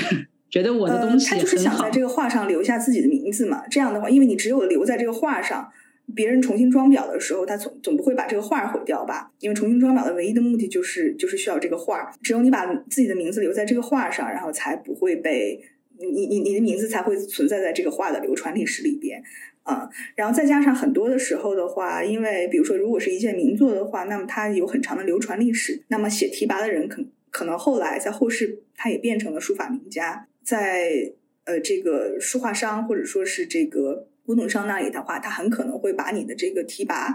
[0.52, 3.64] 觉得我的东西他就是想在这个画上留下自己的名字嘛。
[3.70, 5.68] 这样的话，因为你只有留在这个画上。
[6.16, 9.30] 别人重新装裱的时候，他总总不会把这个画毁掉吧？
[9.40, 15.62] 因为重新装裱的唯一的目的就是就是需要这个画，只有你把自己的名字留在这个画上，然后才不会被
[16.00, 19.22] 你你你的名字才会存在在这个画的流传历史里边
[19.64, 19.90] 啊。
[20.16, 31.12] 然后再加上很多的时候的话，因为比如说如果是一件名作的话，那么它有很长的流传历史，那么写提拔的人可可能后来在后世他也变成了书法名家，在
[31.44, 34.08] 呃这个书画商或者说是这个。
[34.28, 37.14] 古董商那里的话，他很可能会把你的这个提拔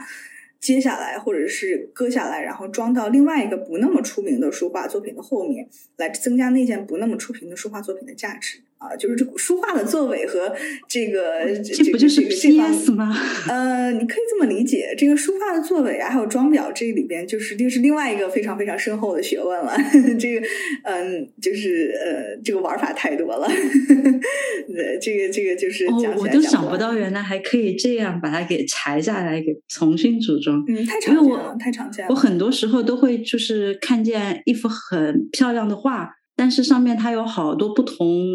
[0.58, 8.62] 接下来，或者是割下来，然后装到另外一个不那么出名的书画作品的后面，来增加那件不那么出名的书画作品的价值。
[8.82, 10.52] 啊，就是这书画的作为和
[10.88, 13.16] 这个这不就是 PS 吗？
[13.48, 19.72] 呃，你可以这么理解，这个书画的作为啊，还有装裱这里边，就是就是另外一个非常非常深厚的学问了。
[20.18, 20.46] 这个
[20.82, 23.46] 嗯，就是呃，这个玩法太多了。
[24.74, 30.64] 对，这个这个就是哦，我都想不到原来还可以这样把它给裁下来，给重新组装。
[30.66, 32.10] 嗯，太常见了，太常见了。
[32.10, 38.26] 我很多时候都会就是看见一幅很漂亮的画，但是上面它有好多不同。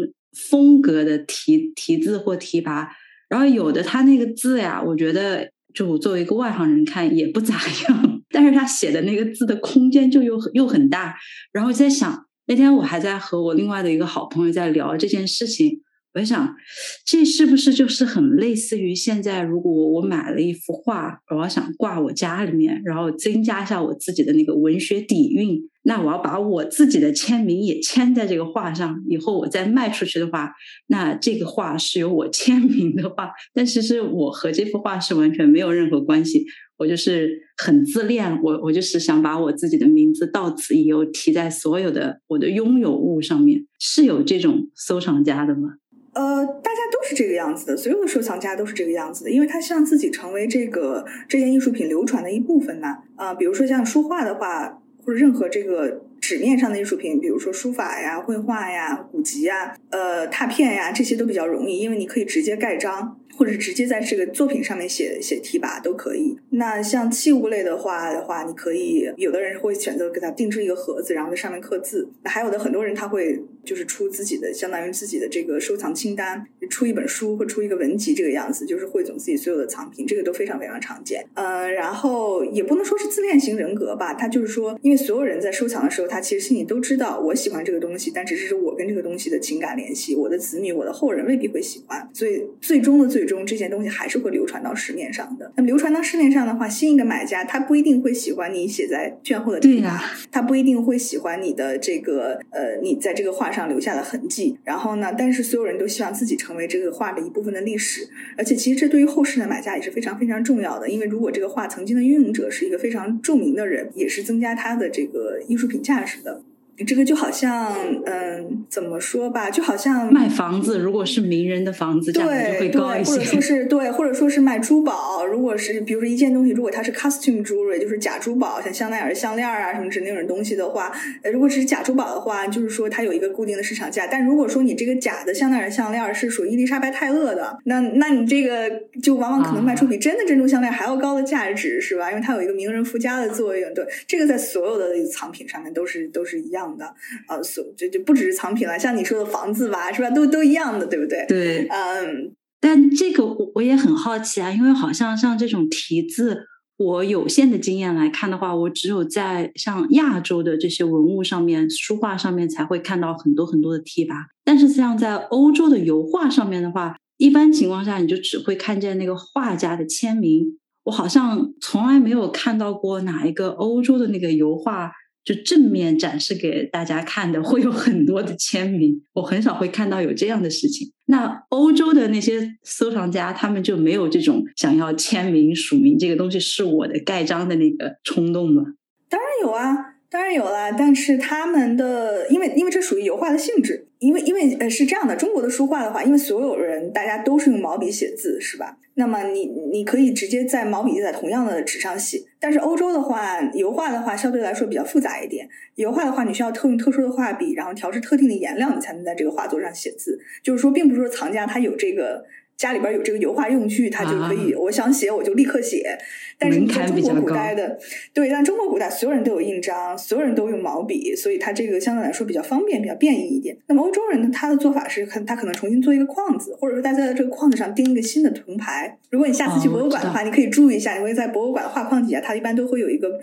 [0.50, 2.86] 风格的题题字或题跋，
[3.28, 7.54] 然后有的他那个字呀，我觉得就我作为一个外行人看也不咋
[7.88, 11.16] 样， 但是他写的那个字的空间就又又很大，
[11.52, 15.80] 然后在想那天我还在和我另外的一个好朋友在聊这件事情。
[16.14, 16.56] 我想，
[17.04, 30.52] 这是不是就是很类似于现在，如果我买了一幅画，我要想挂我家里面，然后增加一下我自己的那个文学底蕴，那我要把我自己的签名也签在这个画上，以后我再卖出去的话，
[30.88, 36.44] 那这个画是由我签名的画，但其实我和这幅画是完全没有任何关系，
[36.76, 45.70] 我就是很自恋，我我就是想把我自己的名字到此一游，提在所有的我的拥有物上面，是有这种收藏家的吗？
[46.12, 52.88] 呃，大家都是这个样子的，所有的收藏家都是这个样子的，因为他希望自己成为这个这件艺术品流传的一部分呢。
[53.16, 63.18] 啊，比如说像书画的话，任何这个纸面上的艺术品，比如说书法呀、绘画呀、古籍呀、呃拓片呀，这些都比较容易，因为你可以直接盖章。
[63.38, 66.36] 或者直接在这个作品上面写写题跋都可以。
[66.50, 72.10] 那像器物类的话的话，你可以有的人会选择给他定制一个盒子，然后在上面刻字。
[72.24, 81.24] 那还有的很多人他会就是出自己的相当于自己的这个收藏清单，出一本书或出一个文集这个样子，就是汇总自己所有的藏品，这个都非常非常常见。
[81.34, 93.27] 呃，然后也不能说是自恋型人格吧，他就是说，因为所有人在收藏的时候，他其实心里都知道我喜欢这个东西，但只是我跟这个东西的情感联系，我的子女、我的后人未必会喜欢，所以最终的最。
[93.28, 95.52] 中这件东西还是会流传到市面上的。
[95.54, 100.00] 那么流传到市面上的话，新一个买家他不一定会喜欢你写在卷后的题跋，
[100.32, 104.58] 他不一定会喜欢你的这个呃，你在这个画上留下的痕迹。
[104.64, 108.08] 然后呢，但是所有人都希望自己成为这个画的一部分的历史。
[108.38, 116.42] 而且其实这对于后世的买家也是非常非常重要的，因为如果这个画曾经的拥有者是一个非常著名的人，也是增加他的这个艺术品价值的。
[116.86, 117.74] 这个就好像，
[118.06, 123.12] 嗯，怎么说吧，就好像卖房子，如果是名人的房子，价格就会高一些。
[123.12, 134.06] 或者说是对，或者说是卖珠宝，如果是比如说一件东西，如果它是 costume jewelry，就是假珠宝，像香奈儿项链啊什么之类那种东西的话，呃，如果是假珠宝的话，就是说它有一个固定的市场价。
[134.06, 138.70] 但如果说你这个假的香奈儿项链是属于伊丽莎白泰勒的，那那你这个
[139.02, 142.10] 就往往可能卖出比真的珍珠项链还要高的价值，是吧？
[142.10, 143.74] 因为它有一个名人附加的作用。
[143.74, 146.67] 对，这个在所有的藏品上面都是都是一样。
[146.76, 146.84] 的
[147.28, 150.10] 呃，所就就不只是藏品了，像你说的房子吧，是吧？
[150.10, 151.24] 都都一样的，对不对？
[151.28, 152.34] 对，嗯。
[152.60, 156.42] 但这个我我也很好奇啊，因为好像像这种题字，
[156.76, 164.12] 我有限的经验来看的话，我只有在像亚洲的这些文物上面、书画上面才会看到很多很多的题跋。
[164.44, 170.58] 但是像在欧洲的油画上面的话，一般情况下你就只会看见那个画家的签名。
[170.82, 174.90] 我好像从来没有看到过哪一个欧洲的那个油画。
[175.28, 178.98] 就正面展示给大家看的，会有很多的签名。
[179.12, 180.90] 我很少会看到有这样的事情。
[181.04, 188.62] 那欧洲的那些收藏家，他们就没有这种想要签名署名这个东西是我的盖章的那个冲动吗？
[189.10, 189.96] 当然有啊。
[190.10, 198.78] 当然有啦，但是他们的，因为因为这属于油画的性质，因为因为呃是这样的，中国的书画的话，因为所有人大家都是用毛笔写字，是吧？
[198.94, 210.18] 那么你你可以直接在毛笔在同样的纸上写，但是欧洲的话，油画的话相对来说比较复杂一点，油画的话你需要特用特殊的画笔，然后调制特定的颜料，你才能在这个画作上写字。
[210.42, 212.24] 就是说，并不是说藏家他有这个。
[212.58, 214.52] 家里边有这个油画用具，他就可以。
[214.52, 215.96] 我想写，我就立刻写。
[216.40, 217.78] 但是你看中国古代的，
[218.12, 223.56] 对，但中国古代所有人都有印章，所有人都用毛笔，所以它这个相对来说比较方便，比较便宜一点。
[223.68, 228.98] 那么欧洲人呢，他的做法是，他可能重新做一个框子，或者说他在这个框子上钉一个新的铜牌。
[229.10, 233.20] 如果你下次去博物馆的话，你可以注意一下，因为在博物馆的画框底下，它一般都会有一个。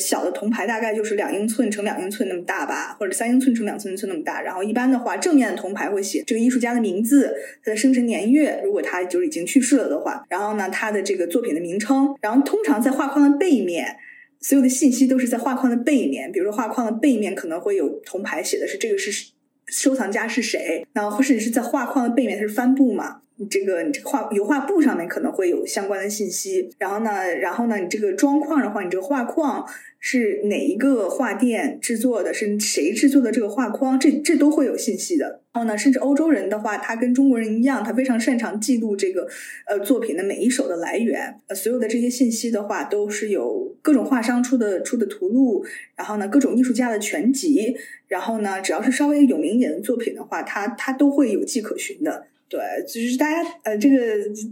[0.00, 4.40] 小的铜牌大概就是两英寸乘两英寸那么大吧，或者三英寸乘两英寸那么大。
[4.40, 10.24] 然后一般的话，正面的铜牌会写这个艺术家的名字、他的生辰年月，如果他就是已经去世了的话。
[10.30, 12.14] 然后呢，他的这个作品的名称。
[12.20, 13.96] 然后通常在画框的背面，
[14.40, 16.32] 所有的信息都是在画框的背面。
[16.32, 19.32] 比如说画框的背面可能会有铜牌写的是这个是
[19.66, 23.20] 收藏家是谁，然后或者是在画框的背面它是帆布嘛。
[23.48, 29.66] 这个你这个画油画布上面可能会有相关的信息，然后呢，然后呢，你这个装框的话，你这个画框
[29.98, 35.40] 是哪一个画店制作的，是谁制作的这个画框，这这都会有信息的。
[35.52, 39.28] 然后呢，甚至欧洲人的话，他跟中国人一样，他非常擅长记录这个
[39.66, 47.76] 呃作品的每一手的来源，呃，所有的这些信息的话，都是有各种画商出的出的图录，然后呢，各种艺术家的全集，
[48.08, 52.24] 然后呢，只要是稍微有名一点的作品的话，他他都会有迹可循的。
[52.52, 53.96] 对，就是大家呃，这个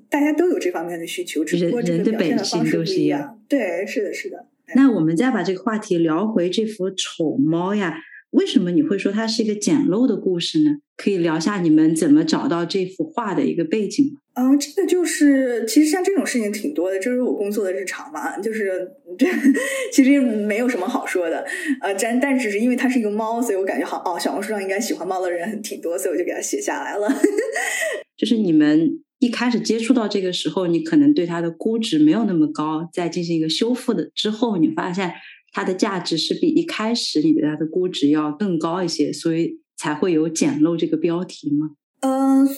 [0.08, 3.38] 大家都有这方面的需求，只不过这个表现的方式不一样。
[3.46, 4.46] 对，是的，是的。
[4.74, 7.98] 那我们再把这个话题聊回这幅丑猫呀，
[8.30, 10.78] 为什么你会说它是一个简陋的故事呢？
[10.96, 14.20] 可以聊下你们怎么找到这幅画的一个背景吗？
[14.40, 19.26] 啊，这个就是其实像这种事情挺多的，这是我工作的日常嘛，就是这
[19.92, 21.44] 其实没有什么好说的，
[21.82, 27.06] 呃，但但只是因为它是一个猫，所以我感觉好哦，小红书上应该喜欢猫的人挺多，所以我就给它写下来了。
[28.16, 35.12] 就是你们一开始接触到这个时候，你可能对它的估值没有那么高，在进行一个修复的之后，你发现
[35.52, 41.72] 它的价值是比一开始你对它的估值要更高一些，所以才会有捡漏这个标题吗？
[42.00, 42.48] 嗯。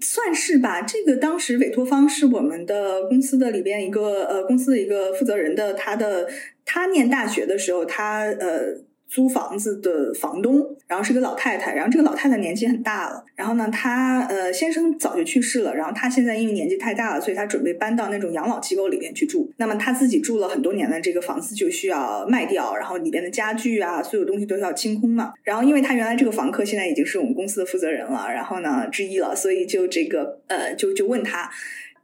[0.00, 6.28] 算是吧，这个当时委托方是我们的公司的里边一个呃公司的一个负责人的，他的
[6.64, 8.89] 他念大学的时候，他呃。
[9.10, 19.52] 租房子的房东，然后是个老太太，然后这个老太太年纪很大了，然后呢，她呃先生早就去世了，然后她现在因为年纪太大了，所以她准备搬到那种养老机构里面去住。
[19.56, 25.32] 那么她自己住了很多年的这个房子就需要卖掉，然后里边的家具啊，所有东西都要清空嘛。
[25.42, 31.50] 然后因为她原来这个房客现在已经是我们公司的负责人了，然后呢之一了，所以就这个呃就就问他。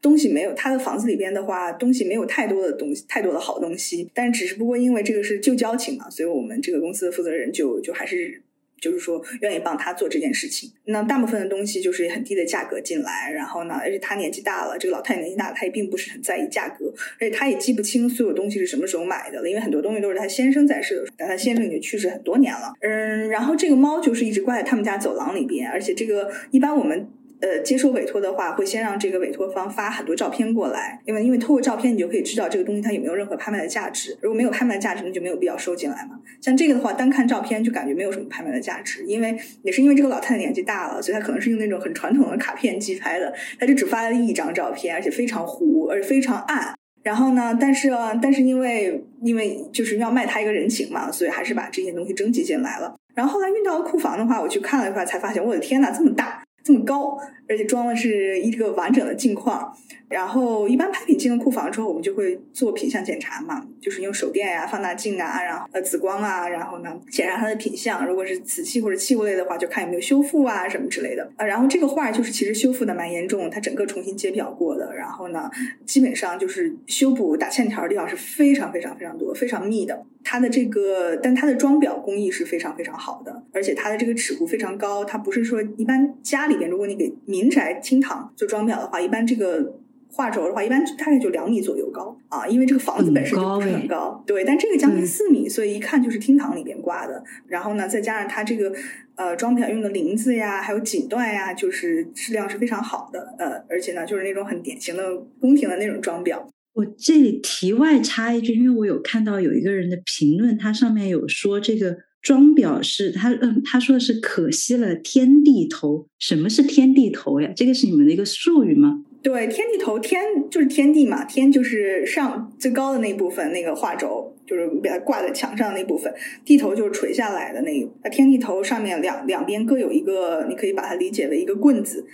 [0.06, 4.08] 东西没有，他的房子里边的话，东西没有太多的东西，太多的好东西。
[4.14, 8.40] 但只是不过因为这个是旧交情嘛，所以我们这个公司的负责人就就还是
[8.80, 10.70] 就是说愿意帮他做这件事情。
[10.84, 22.72] 那大部分的东西就是很低的价格进来，然后呢，而且他年纪大了，这个老太太年纪大，他也并不是很在意价格，而且他也记不清所有东西是什么时候买的了，因为很多东西都是他先生在世的时候，但他先生已经去世很多年了。
[22.80, 27.08] 嗯，然后这个猫就是一直挂在他们家走廊里边，而且这个一般我们。
[27.40, 34.16] 呃，接受委托的话，会先让这个委托方发很多照片过来，因为因为透过照片，你就可以知道这个东西它有没有任何拍卖的价值。
[34.22, 36.18] 如果没有拍卖价值，那就没有必要收进来嘛。
[36.40, 46.74] 像这个的话，单看照片就感觉没有什么拍卖的价值，因为也是因为这个老太太年纪大了，所以她可能是用那种很传统的卡片机拍的，她就只发了一张照片，而且非常糊，而且非常暗。
[47.02, 52.96] 然后呢，但是但是因为因为就是要卖他一个人情嘛，所以还是把这些东西征集进来了。
[53.14, 56.42] 然后后来运到库房的话，我去看了一下，才发现我的天呐，这么大！
[56.66, 57.16] 这么高，
[57.48, 59.72] 而且装的是一个完整的镜框。
[60.08, 68.06] 然后一般拍品进了库房之后，我们就会做品相检查嘛，就是用手电呀、放大镜啊，然后呃紫光啊，然后呢检查它的品相。
[68.06, 71.44] 如果是瓷器或者器物类的话，就看有没有修复啊什么之类的啊。
[71.44, 74.94] 然后这个画就是其实修复的蛮严重，它整个重新揭表过的。
[74.94, 75.50] 然后呢，
[75.84, 80.06] 基本上就是修补打线条的地方是非常非常非常多、非常密的。
[80.22, 85.04] 它的这个，但它的装裱工艺是非常非常好的，而且它的这个尺度非常高。
[85.04, 89.74] 它不是说一般家里边，如果你给民宅厅堂做装裱的话，一般这个。
[90.08, 94.44] 画轴的话，一般大概就两米左右高啊，因为这个房子本身就不是很高，对。
[94.44, 97.22] 但这个将近四米，所以一看就是厅堂里边挂的。
[97.46, 98.72] 然后呢，再加上它这个
[99.16, 103.34] 呃装裱用的林子呀，还有锦缎呀，就是质量是非常好的。
[103.38, 105.02] 呃，而且呢，就是那种很典型的
[105.40, 106.42] 宫廷的那种装裱。
[106.74, 116.06] 我这里题外插一句，因为我有看到有一个人的评论，他上面有说这个装裱是他嗯，他说的是可惜了天地头。
[116.18, 117.50] 什么是天地头呀？
[117.56, 119.02] 这个是你们的一个术语吗？
[119.26, 127.88] 对，天地头，天就是天地嘛，天就是上最高的那部分，那个画轴就是给它挂在墙上的那部分，地头就是垂下来的那个。
[128.04, 132.06] 那天地头上面两两边各有一个，你可以把它理解为一个棍子，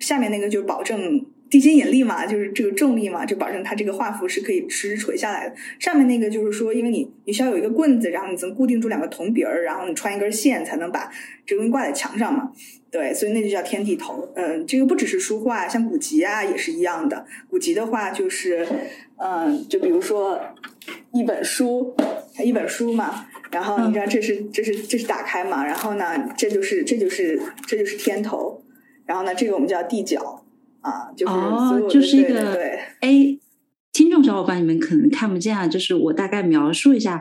[0.00, 1.24] 下面那个就保证。
[1.48, 5.54] 地心引力嘛，就是这个重力嘛，就保证它这个画幅是可以实时垂下来的。
[5.78, 11.08] 上面那个就是说，因为你你需要有一个棍子，然后你能固定住两个铜鼻儿，然后你穿一根线才能把
[11.46, 12.50] 这个东西挂在墙上嘛。
[12.90, 14.28] 对，所以那就叫天地头。
[14.34, 17.24] 嗯，这个不只是书画，像古籍啊也是一样的。
[17.48, 18.66] 古籍的话就是，
[19.16, 20.40] 嗯，就比如说
[21.12, 21.94] 一本书，
[22.42, 28.64] 一本书嘛，然后你知道这是这是这是打开嘛，然后呢这就是这就是这就是天头，
[29.04, 30.42] 然后呢这个我们叫地角。
[30.86, 32.56] 啊，就是哦，就是一个
[33.00, 33.40] A
[33.92, 35.66] 听众小伙伴，你们可能看不见啊。
[35.66, 37.20] 就是我大概描述一下，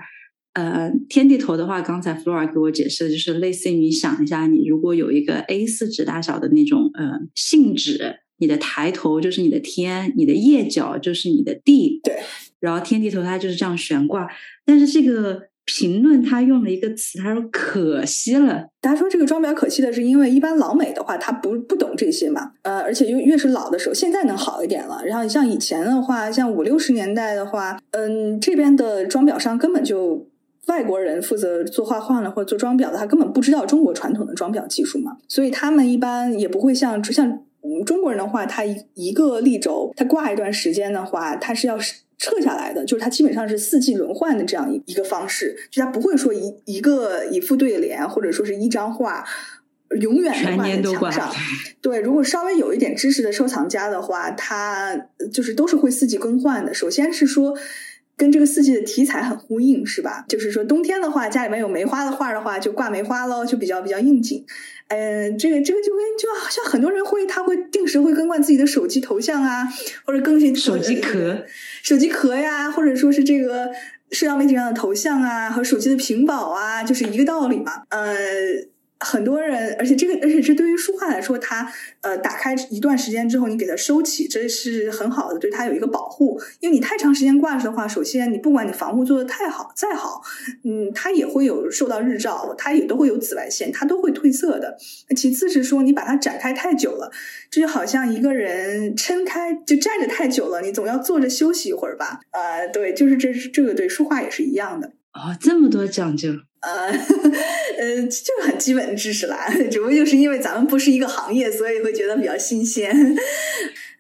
[0.54, 12.15] 呃，天地头的话，刚才 Flora 给我解释的，就是类似于你想一下，你如果有一个 A 四纸大小的那种呃信纸，你的抬头就是你的天，你的页角就是你的地，对，
[12.60, 14.28] 然后天地头它就是这样悬挂，
[14.65, 15.49] 但是这个。
[15.65, 18.67] 评论他用了一个词，他说可惜了。
[18.82, 22.51] 他说这个装裱可惜的是，因为一般老美的话，他不不懂这些嘛。
[22.62, 25.01] 呃，而且越越是老的时候，现在能好一点了。
[25.04, 30.28] 然后像以前的话，像五六十年代的话，嗯，这边的装裱商根本就
[30.67, 35.17] 外国人负责做画画了或者做装裱的，他根本不知道中国传统的装裱技术嘛。
[35.28, 37.39] 所以他们一般也不会像像
[37.88, 41.76] 中国人的话，他一一个立轴，他挂一段时间的话，他是要。
[42.18, 49.26] 撤下来的，就是它基本上是四季轮换的这样一一个方式，就它不会说一一个一副对联或者说是一张画
[50.01, 51.36] 永远挂在墙上。
[51.82, 56.74] 对，如果稍微有一点知识的收藏家的话，他就是都是会四季更换的。
[56.74, 57.55] 首先是说，
[58.18, 60.24] 跟这个四季的题材很呼应，是吧？
[60.28, 64.45] 就是说冬天的话，家里面有梅花的画的话，就挂梅花喽，就比较比较应景。
[64.88, 69.68] 嗯，这个这个就跟就好像很多人会，他会定时会更换自己的手机头像啊，
[70.05, 71.43] 或者更新手机壳、
[71.84, 73.70] 手机壳呀，或者说是这个
[74.11, 77.84] 社交媒体上的头像啊，和手机的屏保啊，就是一个道理嘛。
[77.89, 78.05] 呃。
[79.00, 81.72] 很多人，而且这个，而且这对于书画来说，它
[82.02, 86.41] 呃打开一段时间之后，你给它收起，这是很好的，对它有一个保护。
[86.62, 90.22] 因为你太长时间挂着的话，首先你不管你防护做的太好再好，
[90.64, 94.78] 嗯，它也会有受到日照，它也都会有紫外线，它都会褪色的。
[95.16, 97.12] 其次是说你把它展开太久了，
[97.52, 102.22] 这就好像一个人撑开就站着太久了，你总要坐着休息一会儿吧？
[102.32, 104.93] 呃，对，就是这是这个对书画也是一样的。
[105.16, 106.30] 哦，这么多讲究。
[106.59, 106.88] 呃，
[107.78, 112.93] 呃，就是很基本的知识啦， 只不过就是因为咱们不是一个行业，所以会觉得比较新鲜。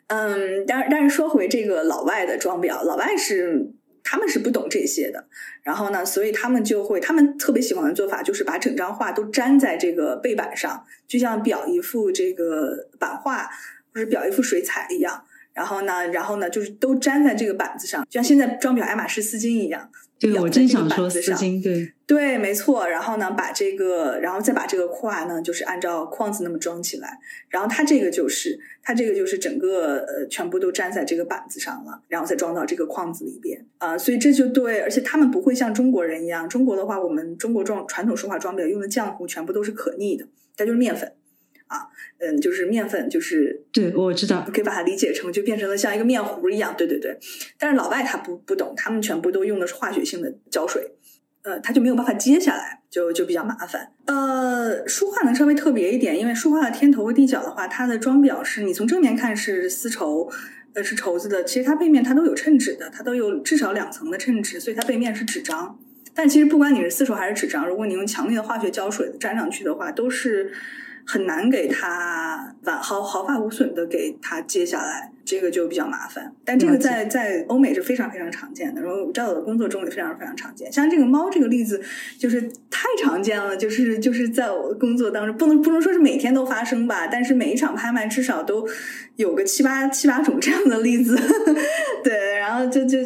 [0.07, 3.71] 嗯，但但是说回这个老外的装裱，老外是
[4.03, 5.25] 他们是不懂这些的，
[5.63, 13.49] 然后呢，所以他们就会，他们特别喜欢的做法就是把整张画都粘在这个背板上，就像裱一幅这个版画
[13.93, 15.23] 或者裱一幅水彩一样。
[15.53, 19.89] 然后呢，然后呢，就是都粘在这个板子上，就像现在装裱爱马仕丝巾一样。
[20.17, 22.87] 对，我真想说丝巾，对对，没错。
[22.87, 27.19] 然后呢，把这个，然后再把这个胯呢，就是按照框子那么装起来。
[27.49, 33.97] 然后它这个就是，它这个就是整个呃，全部都粘在这个板子上了，然后再装到这个框子里边啊。
[33.97, 41.11] 所以这就对，而且他们不会像中国人一样，中国的话，我们中国装传统书画装裱用的浆糊全部都是可逆的，它就是面粉。
[41.67, 41.87] 啊，
[42.19, 47.17] 嗯，就是面粉，就是对，我知道，可以把它理解成就变成了像一个面糊一样，对对对。
[47.57, 50.91] 但是老外他不不懂，他们全部都用的是化学性的胶水，
[51.41, 53.91] 呃，他就没有办法接下来，就就比较麻烦。
[54.05, 60.29] 呃，书画呢稍微特别一点，因为书画的天头和地角的话，它的装裱是你从正面看是丝绸，
[60.75, 65.79] 呃，是绸子的，其实它背面它都有衬纸的，它都有至少两层的衬纸，所以它背面是纸张。
[66.13, 70.53] 但其实不管你是丝绸还是纸张，如果你用强烈的化学胶水粘上去的话，都是。
[71.05, 76.33] 很难给它完毫毫发无损的给它接下来，这个就比较麻烦。
[76.43, 80.71] 但这个在在欧美是非常非常常见的，然后在我的工作中也非常非常常见。
[80.71, 81.79] 像这个猫这个例子，
[82.17, 82.41] 就是
[82.71, 88.67] 太常见了，就是就是在我的工作当中，不能不能说是每天都发生吧，但是每一场拍卖至少都
[89.15, 91.15] 有个七八七八种这样的例子。
[92.03, 93.04] 对，然后就就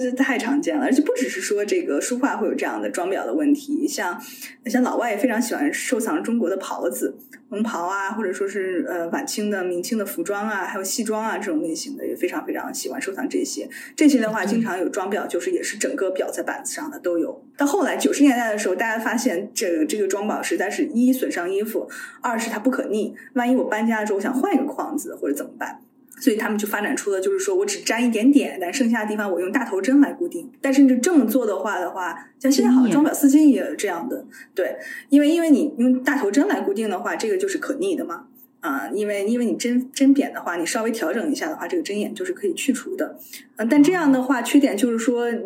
[0.82, 4.20] 而且不只是说这个书画会有这样的装裱的问题，像
[4.66, 7.18] 像老外也非常喜欢收藏中国的袍子。
[7.50, 13.68] 红袍啊，或者说是呃晚清的、明清的服装啊，还有西装啊这种类型的，也非常非常喜欢收藏这些。
[13.96, 17.44] 这些的话，经常有装裱，就是也是整个裱在板子上的都有。
[17.58, 21.90] 到后来九十年代的时候，大家发现这个这个装裱实在是一损伤衣服，
[22.22, 23.16] 二是它不可逆。
[23.34, 25.82] 万一我搬家的时候，我想换一个框子或者怎么办？
[26.20, 30.52] 所以他们就发展出了，就是说我只粘一点点，但剩下的地方我用大头针来固定。
[30.62, 34.76] 但是你这么做的话的话，像现在好像装裱丝巾也有这样的，对，
[35.10, 38.26] 因为因为你用大头针来固定的话，这个就是可逆的嘛。
[38.62, 43.18] 啊，因为因为你针针扁的话，你稍微调整一下的话，这个针眼就是可以去除的。
[43.56, 45.40] 嗯，但这样的话，缺点就是说，你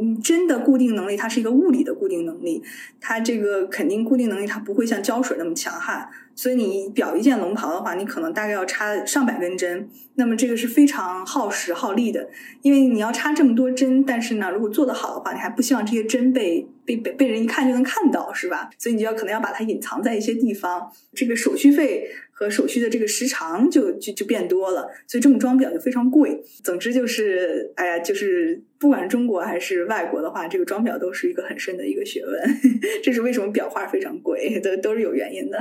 [0.00, 2.62] 你针的固定能力它是一个物理的固定能力，
[3.00, 6.08] 它这个肯定固定能力它不会像胶水那么强悍。
[6.40, 12.30] 所以你裱一件龙袍的话，你可能大概要插上百根针，那么这个是非常耗时耗力的，
[12.62, 18.70] 因为你要插这么多针，但是呢，如果做得好的话，你还不希望这些针被被被被人一看就能看到，是吧？
[18.78, 22.08] 所以你就要可能要把它隐藏在一些地方，这个手续费
[22.40, 26.42] 和手续的这个时长就就就变多了，所以这种装裱就非常贵。
[26.64, 32.34] 总之就是，哎呀，就是不管中国还是外国的话，这个装裱都是一个很深的一个学问。
[33.04, 35.58] 这是为什么裱画非常贵，都都是有原因的。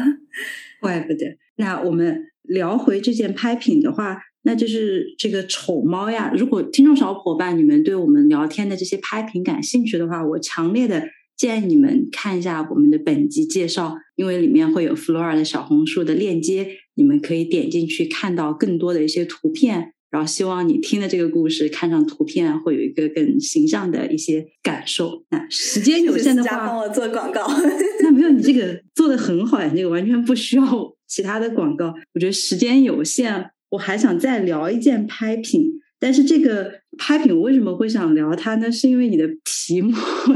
[0.80, 1.38] 怪不得。
[1.57, 6.32] 那我们聊回这件拍品的话，那就是这个丑猫呀。
[6.34, 11.03] 如果听众小伙伴你们对我们聊天的这些拍品感兴趣的话，我强烈的
[11.40, 19.94] 建议你们看一下我们的本集介绍，因为里面会有 Flora 的小红书的链接，你们可以点进去看到更多的一些图片。
[20.12, 25.24] 然后希望你听的这个故事，看上图片会有一个更形象的一些感受。
[25.30, 27.48] 那时间有限的话， 帮我做广告。
[28.04, 30.64] 那没有，你这个做的很好呀，这个完全不需要
[31.08, 31.94] 其他的广告。
[32.16, 35.80] 我觉得时间有限，我还想再聊一件拍品。
[36.00, 38.72] 但是这个拍品我为什么会想聊它呢？
[38.72, 39.93] 是因为你的题目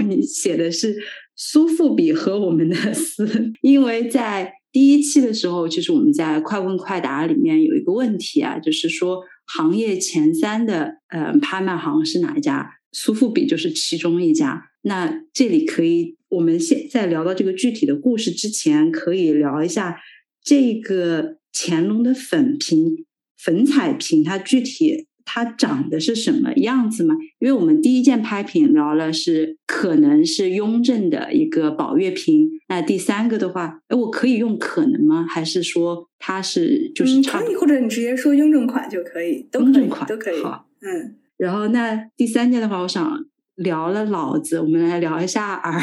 [0.07, 0.95] 你写的是
[1.35, 9.23] 苏富比和我们的丝，因为在第一期的时候，其实我们在快问快答里面有一个问题啊，就是说。
[9.45, 12.65] 行业前三的呃拍卖行是哪一家？
[12.93, 14.69] 苏富比就是其中一家。
[14.83, 19.99] 那这里可以，我们现在聊到这个具体的故事之前，可以聊一下
[20.41, 23.05] 这个乾隆的粉瓶、
[23.37, 27.15] 粉彩瓶，它具体它长得是什么样子吗？
[27.39, 35.25] 因为我们第一件拍品聊了是可能是雍正的一个宝月瓶，那第三个的话，哎，我可以用可能吗？
[35.29, 40.41] 还是说它是就是可以，或者你直接说雍正款就可以，雍正款都可以。
[40.41, 41.15] 好，嗯。
[41.37, 45.79] 然后那第三件的话，我想聊了老子，我们来聊一下儿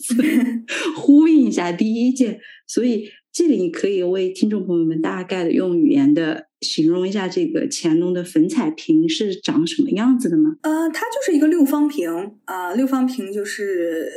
[0.00, 0.22] 子，
[0.96, 3.08] 呼应一下第一件，所以。
[3.36, 10.56] 这里可以为听众朋友们大概的用语言的形容一下这个乾隆的粉彩瓶是长什么样子的吗？
[10.62, 14.10] 呃，它就是一个六方瓶啊，六方瓶就是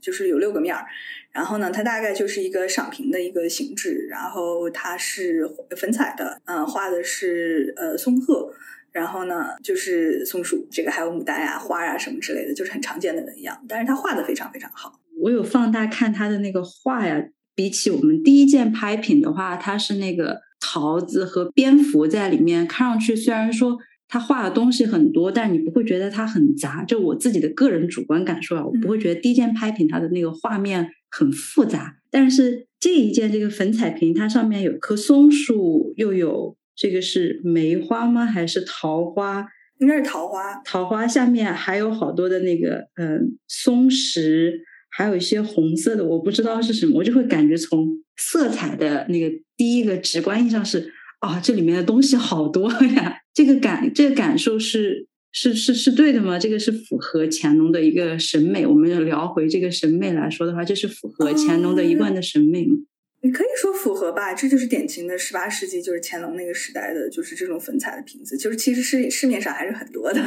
[0.00, 0.86] 就是有六个面儿，
[1.30, 5.46] 然后呢，它大概就是一个赏瓶的一个形制，然后它是
[5.76, 8.50] 粉彩的，嗯，画的是呃松鹤，
[8.92, 14.98] 然后呢就是松鼠，这个还有牡丹呀、花啊什么之类的，就是很常见的纹样，但是它画的非常非常好。
[15.20, 17.28] 我有放大看它的那个画呀。
[17.58, 26.84] 比起我们第一件拍品的话，它是那个桃子和蝙蝠在里面，看上去虽然说它画的东西很多，但你不会觉得它很杂。
[26.84, 31.96] 就我自己的个人主观感受啊，我不会觉得第一件拍品它的那个画面很复杂。
[32.12, 38.24] 但是这一件这个粉彩瓶，它上面有棵松树，又有这个是梅花吗？
[38.24, 39.48] 还是桃花？
[39.80, 40.62] 应该是桃花。
[40.64, 44.60] 桃花下面还有好多的那个嗯松石。
[44.98, 47.86] 还有一些红色的，我不知道是什么，我就会感觉从
[48.16, 53.18] 色彩的那个第一个直观印象是啊，这里面的东西好多呀。
[53.32, 56.36] 这个感这个感受是是是是对的吗？
[56.36, 58.66] 这个是符合乾隆的一个审美。
[58.66, 62.74] 我们聊回这个审美来说的话，这是符合乾隆的一贯的审美吗？
[63.20, 70.20] 你可以说符合吧，这就是典型的十八世纪，就是乾隆那个时代的，就是这种粉彩的瓶子，就是其实市市面上还是很多的。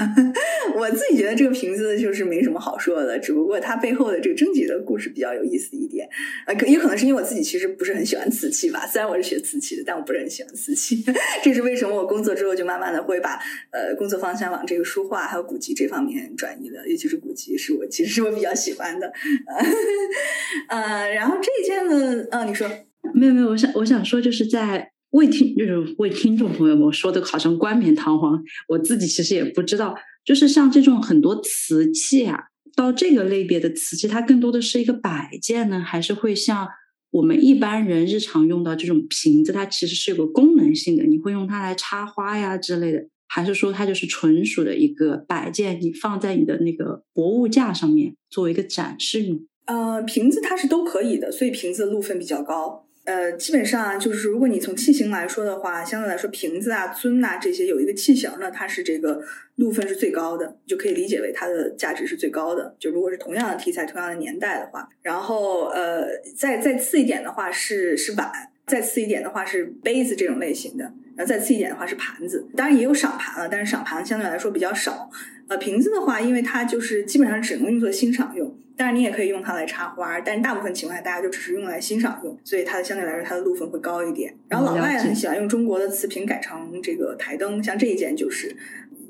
[0.76, 6.08] 我自己觉得这个瓶子就是没什么好说的，只不过它背后的这个征集的故事比较有意思一点。
[6.46, 11.04] 呃，可也可能是因为我自己其实不是很喜欢瓷器吧，虽然我是学瓷器的，但我不是很喜欢瓷器。
[11.44, 13.40] 这是为什么我工作之后就慢慢的会把
[13.72, 19.12] 呃工作方向往这个书画还有古籍这方面转移的，尤其是古籍是我其实是我比较喜欢的。
[20.70, 22.70] 呃，然后这一件呢，呃，你说。
[23.14, 32.38] 没有没有，我想我想说，就是在为听就是为听众朋友们我说的好像冠冕堂皇，我自己其实也不知道，就是像这种很多瓷器啊，
[32.76, 36.68] 到这个类别的瓷器，它更多的是一个摆件呢，还是会像
[37.12, 49.40] 我们一般人日常用到这种瓶子，它其实是有个功能性的，你会用它来插花呀之类的，还是说它就是纯属的一个摆件，你放在你的那个博物架上面作为一个展示用？
[49.66, 52.86] 呃，瓶子它是都可以的，所以瓶子的路分比较高。
[53.12, 59.22] 呃，基本上就是，如果你从器型来说的话，相对来说，瓶子啊、尊啊这些有一个器型呢，它是这个
[59.56, 62.74] 路分是最高的，就可以理解为它的价值是最高的。
[62.80, 66.08] 就如果是同样的题材、同样的年代的话，然后呃，
[66.38, 68.32] 再再次一点的话是是碗，
[68.66, 70.86] 再次一点的话是杯子这种类型的，
[71.18, 75.10] 然后再次一点的话是盘子，当然也有赏盘了，但是赏盘相对来说比较少。
[75.50, 78.51] 呃，瓶子的话，因为它就是基本上只能用作欣赏用。
[78.82, 84.36] 当然，你也可以用它来插花，但是大部分情况下，大家就只是用来欣赏用，所以它的相对来说，它的路分会高一点。
[84.48, 88.56] 然后老外很喜欢用中国的瓷瓶改成这个台灯，像这一件就是，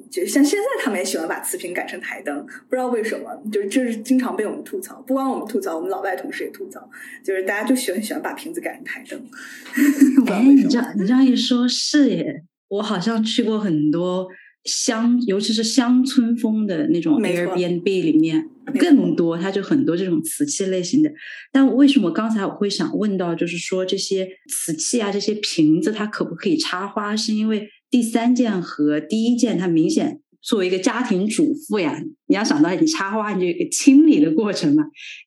[0.09, 6.89] 就像现在他们也喜欢把瓷瓶改成台灯，不知道为什么，就是就是经常被我们吐槽，不光我们吐槽，我们老外同事也吐槽，
[7.23, 9.17] 就是大家就喜欢喜欢把瓶子改成台灯。
[10.27, 14.27] 哎，你这样你这样一说，是耶，我好像去过很多。
[14.63, 18.47] 乡，尤其是乡村风的那种 Airbnb 里面
[18.79, 21.11] 更多，它就很多这种瓷器类型的。
[21.51, 27.15] 但为什么刚才我会想问到，就是说这些瓷器啊，这些瓶子它可不可以插花？
[27.15, 34.83] 是因为第三件和第一件，它明显作为一个家庭主妇呀，你要想到你插花，你就有一个清理的过程嘛。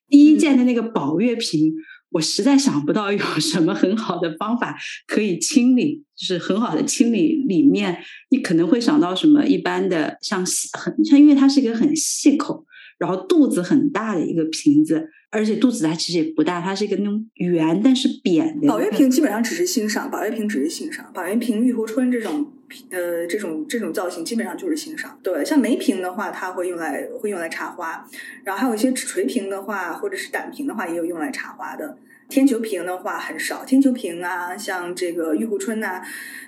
[0.08, 1.72] 第一件的那个宝月瓶。
[2.14, 4.78] 我实在想不到有什么很好的方法
[5.08, 7.98] 可以清理，就是很好的清理里面，
[8.30, 12.64] 你可能会想到什么一般的，像细很像，因为它是一个很细口，
[12.98, 18.68] 然后肚子很大的一个瓶子，而且肚子它其实也不大，它是一个那种圆但是扁的。
[18.68, 22.52] 宝月瓶基本上只是欣赏，宝月瓶只是欣赏，宝月瓶、玉壶春这种
[22.90, 25.18] 呃这种这种造型基本上就是欣赏。
[25.22, 28.06] 对，像梅瓶的话，它会用来会用来插花，
[28.44, 31.98] 然后还有一些纸垂瓶的话，或者是胆瓶的话，也有用来插花的。
[32.26, 36.02] 天球瓶的话很少，天球瓶啊，像这个玉壶春呐，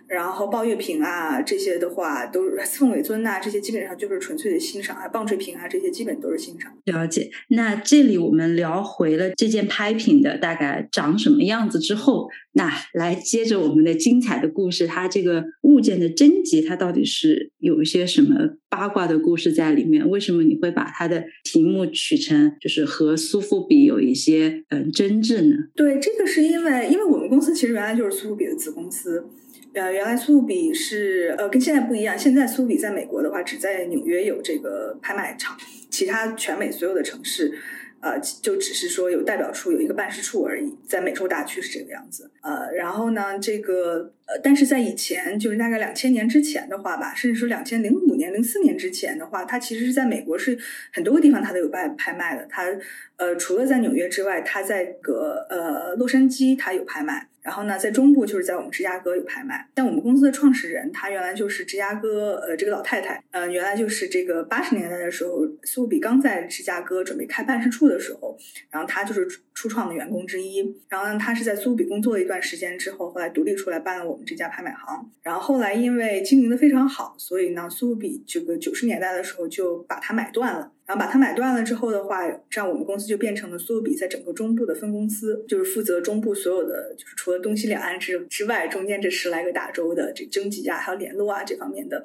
[0.09, 6.73] 然后抱月瓶啊，这些的话都是凤尾尊呐，这些基本上就是纯粹的欣赏啊，棒槌瓶啊，这些基本都是欣赏。
[6.85, 7.31] 了解。
[7.49, 18.57] 那这里我们聊回了这件拍品的大概长什么样子之后，那来接着我们的精彩的故事，它这个物件的征集，它到底是有一些什么？
[18.69, 25.57] 八卦的故事在里面，为什么你会把它的题目取成就是和苏富比有一些嗯争执呢？
[25.75, 29.25] 对，这个是因为因为我们公司其实原来就是苏富比的子公司，
[29.77, 35.57] 呃，原来苏富比是呃跟现在不一样，现在苏富比在美国的话，只在纽约有这个拍卖场，
[35.91, 37.53] 其他全美所有的城市。
[37.99, 42.31] 呃，就只是说有代表处有一个办事处而已，在美洲大区是这个样子。
[42.43, 50.57] 呃，然后呢，这个呃，但是在以前，就是大概两千年之前的话吧，甚至说两千零五年、零四年之前的话，它其实是在美国是
[50.93, 52.47] 很多个地方它都有拍拍卖的。
[52.49, 52.65] 它
[53.17, 57.29] 呃，除了在纽约之外，它在个呃洛杉矶它有拍卖。
[57.47, 68.37] 然后呢，在中部就是在我们芝加哥有拍卖，但我们公司的创始人她原来就是芝加哥，呃，这个老太太，呃，原来就是这个八十年代的时候，苏比刚在芝加哥准备开办事处的时候，
[68.69, 70.77] 然后她就是初创的员工之一。
[70.89, 75.09] 然后呢，她是在苏比工作了一段时间之后，后来独立出来办了我们这家拍卖行。
[75.23, 80.73] 然后后来因为经营的非常好，所以呢，苏比这个九十年代的时候就把它买断了。
[80.87, 92.05] 然后把它买断了之后的话，这样我们公司就变成了苏比在整个中部的分公司，就是负责中部所有的，就是除了东西两岸之之外，中间这十来个大洲的这征集啊，还有联络啊这方面的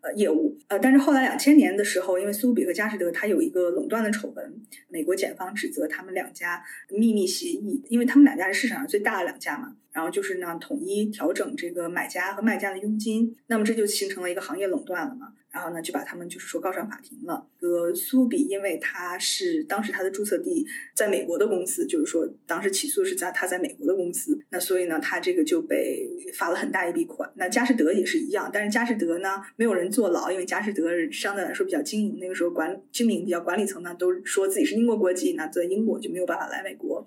[0.00, 0.56] 呃业务。
[0.68, 9.74] 呃，但是后来两千年的时候，因为苏比和佳士得它有一个垄断的丑闻，美国检方指责他们两家秘密协议，因为他们两家是市场上最大的两家嘛。
[9.92, 15.32] 然后就是呢，统一调整这个买家和卖家的佣金，那么这就形成了一个行业垄断了嘛。
[15.50, 17.46] 然后呢，就把他们就是说告上法庭了。
[17.60, 27.30] 呃，苏比因为他是当时他的注册地在美国的公司，就是说当时起诉是在他在美国的公司，那所以呢，他这个就被罚了很大一笔款。
[27.34, 37.04] 那佳士得也是一样，但是佳士得呢，没有人坐牢，因为佳士得相对来说比较经营，那个时候管经营比较管理层呢都说自己是英国国籍，那在英国就没有办法来美国。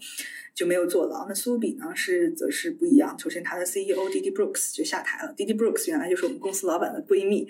[0.54, 1.26] 就没有坐牢。
[1.28, 1.92] 那苏比呢？
[1.96, 3.18] 是则是不一样。
[3.18, 5.34] 首先，他的 CEO Didi Brooks 就下台了。
[5.36, 7.48] Didi Brooks 原来就是我们公司老板的闺蜜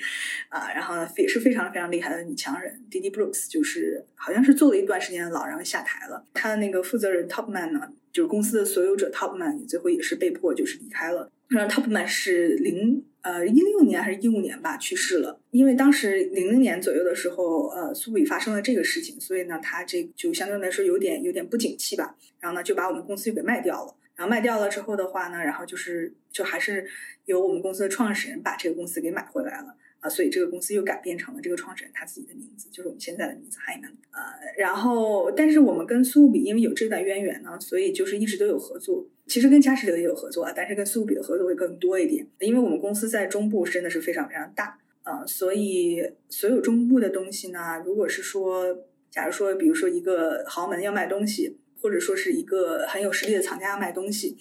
[0.48, 2.84] 啊，然后然后呢也是非常非常厉害的女强人。
[2.92, 6.26] Didi Brooks 就是好像是做了一段时间的老，然后下台了。
[6.34, 11.32] 他的那个负责人 Topman 呢，就是公司的所有者 Topman，最后也是被迫就是离开了。
[11.52, 13.06] 那 Topman 是零。
[13.22, 15.40] 呃，一六年还是一五年吧，去世了。
[15.52, 22.18] 因为当时零零年左右的时候，呃，苏比发生了这个事情，所以呢，他这就相对来说有点有点不景气吧。
[22.42, 23.96] 然后呢，就把我们公司又给卖掉了。
[24.18, 26.86] 然后卖掉了之后的话呢，然后就是就还是
[27.24, 29.74] 由我们公司的创始人把这个公司给买回来了。
[30.04, 33.94] 啊，所以这个公司又改变成了这个创始人他自己的名字，就是我们现在的名字 Hyman。
[34.12, 34.22] 呃，
[34.58, 39.08] 然后但是我们跟苏比因为有这段渊源呢，所以就是一直都有合作。
[39.28, 48.78] 其实跟佳士得也有合作啊，但是跟苏比的合作会更多一点，因为我们公司在中部真的是非常非常大啊，所以所有中部的东西呢，如果是说，
[49.10, 54.36] 假如说比如说一个豪门要卖东西，或者说是一个很有实力的厂家要卖东西，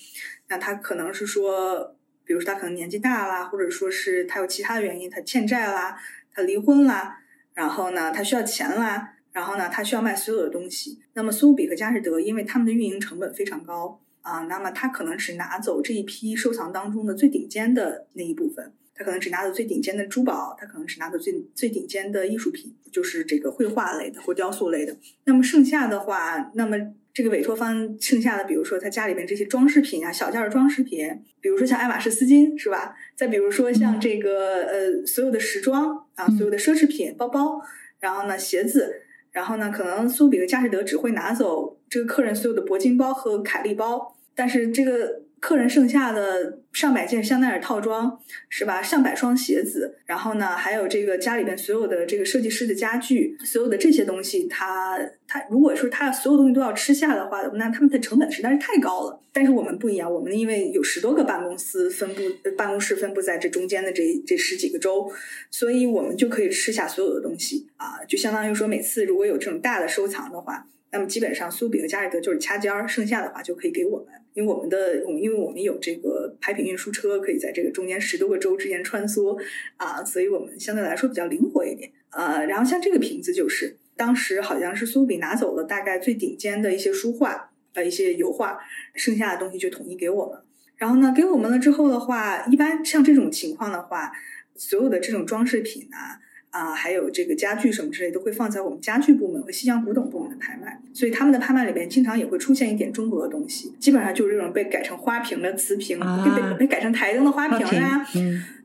[0.49, 1.97] 那他可能是说。
[2.33, 5.95] 比如说他可能年纪大啦，或者说是他有其他的原因，他欠债啦，
[6.33, 7.19] 他离婚啦，
[7.53, 10.99] 然后呢，他需要钱啦，然后呢，他需要卖所有的东西。
[11.13, 24.97] 那么苏比和佳士得，因为他们的运营成本非常高啊，那么他可能只拿走这一批收藏当中的最顶尖的那一部分，他可能只拿走最顶尖的珠宝，他可能只拿走最最顶尖的艺术品，就是这个绘画类的或雕塑类的。
[25.25, 26.95] 那么剩下的话，那么。
[27.13, 31.09] 这个委托方剩下的，比如说他家里面这些装饰品啊，小件的装饰品，
[31.41, 32.95] 比如说像爱马仕丝巾，是吧？
[33.15, 37.61] 再比如说像这个呃，所有的时装啊，所有的奢侈品包包，
[38.01, 45.23] 然后呢鞋子，然后呢可能苏比和佳士得只会拿走这个客人所有的铂金包和凯利包，但是这个。
[45.43, 48.17] 客人剩下的上百件香奈儿套装，
[48.49, 48.81] 是吧？
[48.81, 59.21] 上百双鞋子，然后呢，还有这个家里边所有的这个设计师的家具，所有的这些东西，他他如果说他所有东西都要吃下的话，那他们的成本实在是太高了。
[59.33, 62.23] 但是我们不一样，我们因为有十多个办公司分布，
[62.57, 65.11] 办公室分布在这中间的这这十几个州，
[65.51, 70.69] 所以我们就可以吃下所有的东西啊，就相当于说每次如果有这种大的收藏的话。
[70.95, 79.39] 那么基本上苏比和加里德就是掐尖儿，剩下的话就可以给我们，因为我们的我们因为我们有这个拍品运输车，可以在这个中间十多个州之间穿梭
[79.77, 81.91] 啊，所以我们相对来说比较灵活一点。
[82.11, 88.59] 呃，然后像这个瓶子就是当时好像是苏比拿走了大概最顶尖的一些书画呃一些油画，
[88.95, 90.39] 剩下的东西就统一给我们。
[90.77, 94.13] 然后呢，给我们了之后的话，一般像这种情况的话，
[94.57, 96.19] 所有的这种装饰品啊。
[96.53, 108.07] 啊，还有这个家具什么之类，都会放在我们家具部门和西洋古董部门的拍卖，所以他们的拍卖里面经常也会出现一点中国的东西，基本上就是这种被改成花瓶的瓷瓶，被被改成台灯的花瓶呀，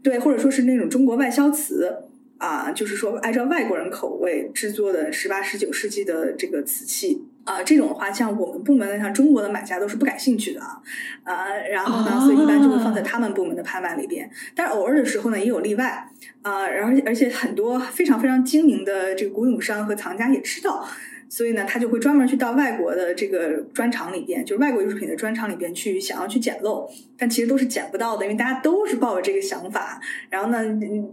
[0.04, 2.04] 对，或者说是那种中国外销瓷
[2.38, 7.24] 啊，就是说按照外国人口味制作的十八、十九世纪的这个瓷器。
[7.48, 10.82] 啊，这种的话，像我们部门的，像中国的买家都是不感兴趣的啊，
[11.24, 14.30] 呃，然后呢，所以一般就会放在他们部门的拍卖里边。
[14.54, 16.10] 但是偶尔的时候呢，也有例外
[16.42, 16.68] 啊。
[16.68, 20.86] 然后，而且很多非常非常精明的这个古董商和藏家也知道，
[21.30, 30.02] 所以呢，他就会专门去到外国的这个专场里边，就是外国艺术品的专场里边去，想要去捡漏，但其实都是捡不到的，因为大家都是抱着这个想法。
[30.30, 30.60] 然后呢，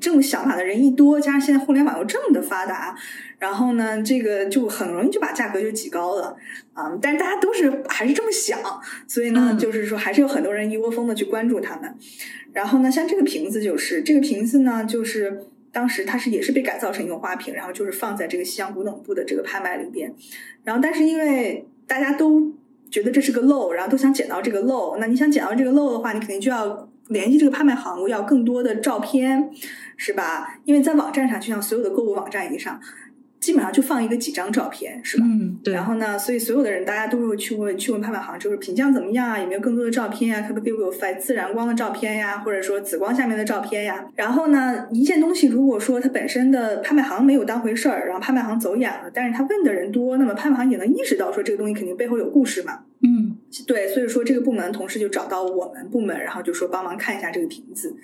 [0.00, 2.96] 这种想法的人一多，加上现在互联网又这么的发达，
[3.38, 6.36] 然后呢，这个就很容易就把价格就挤高了
[6.72, 6.96] 啊。
[7.00, 8.58] 但是大家都是还是这么想，
[9.06, 11.94] 所以呢，就是说还是有很多人一窝蜂的去关注他们。
[12.52, 15.46] 然后呢，像这个瓶子就是这个瓶子呢，就是。
[15.74, 20.14] 当时它是也是被改造成一个花瓶，然后就是放在这个西洋古董部的这个拍卖里边，
[20.62, 22.52] 然后但是因为大家都
[22.88, 29.50] 觉得这是个漏，然后都想捡到这个漏，那你想捡到这个漏的话，你肯定就要联系这个拍卖行，要更多的照片，
[29.96, 30.60] 是吧？
[30.64, 32.80] 因为在网站上，就像所有的购物网站一样。
[33.44, 35.24] 基本上就放一个几张照片，是吧？
[35.26, 35.74] 嗯，对。
[35.74, 39.38] 然后呢，所以所有的人，大家都会去问，去问拍卖行，就是品相怎么样啊？
[39.38, 40.48] 有没有更多的照片啊？
[40.48, 42.38] 可不可以给我发自然光的照片呀？
[42.38, 44.02] 或者说紫光下面的照片呀？
[44.16, 52.80] 然后呢，一件东西如果说它本身的拍卖行没有当回事儿，然后拍卖行走眼了，但是他问的人多，那么拍卖行也能意识到说这个东西肯定背后有故事嘛。
[53.02, 53.36] 嗯，
[53.66, 53.88] 对。
[53.88, 57.94] 所以说这个部门同事就找到我们部门，然后就说帮忙看一下这个瓶子，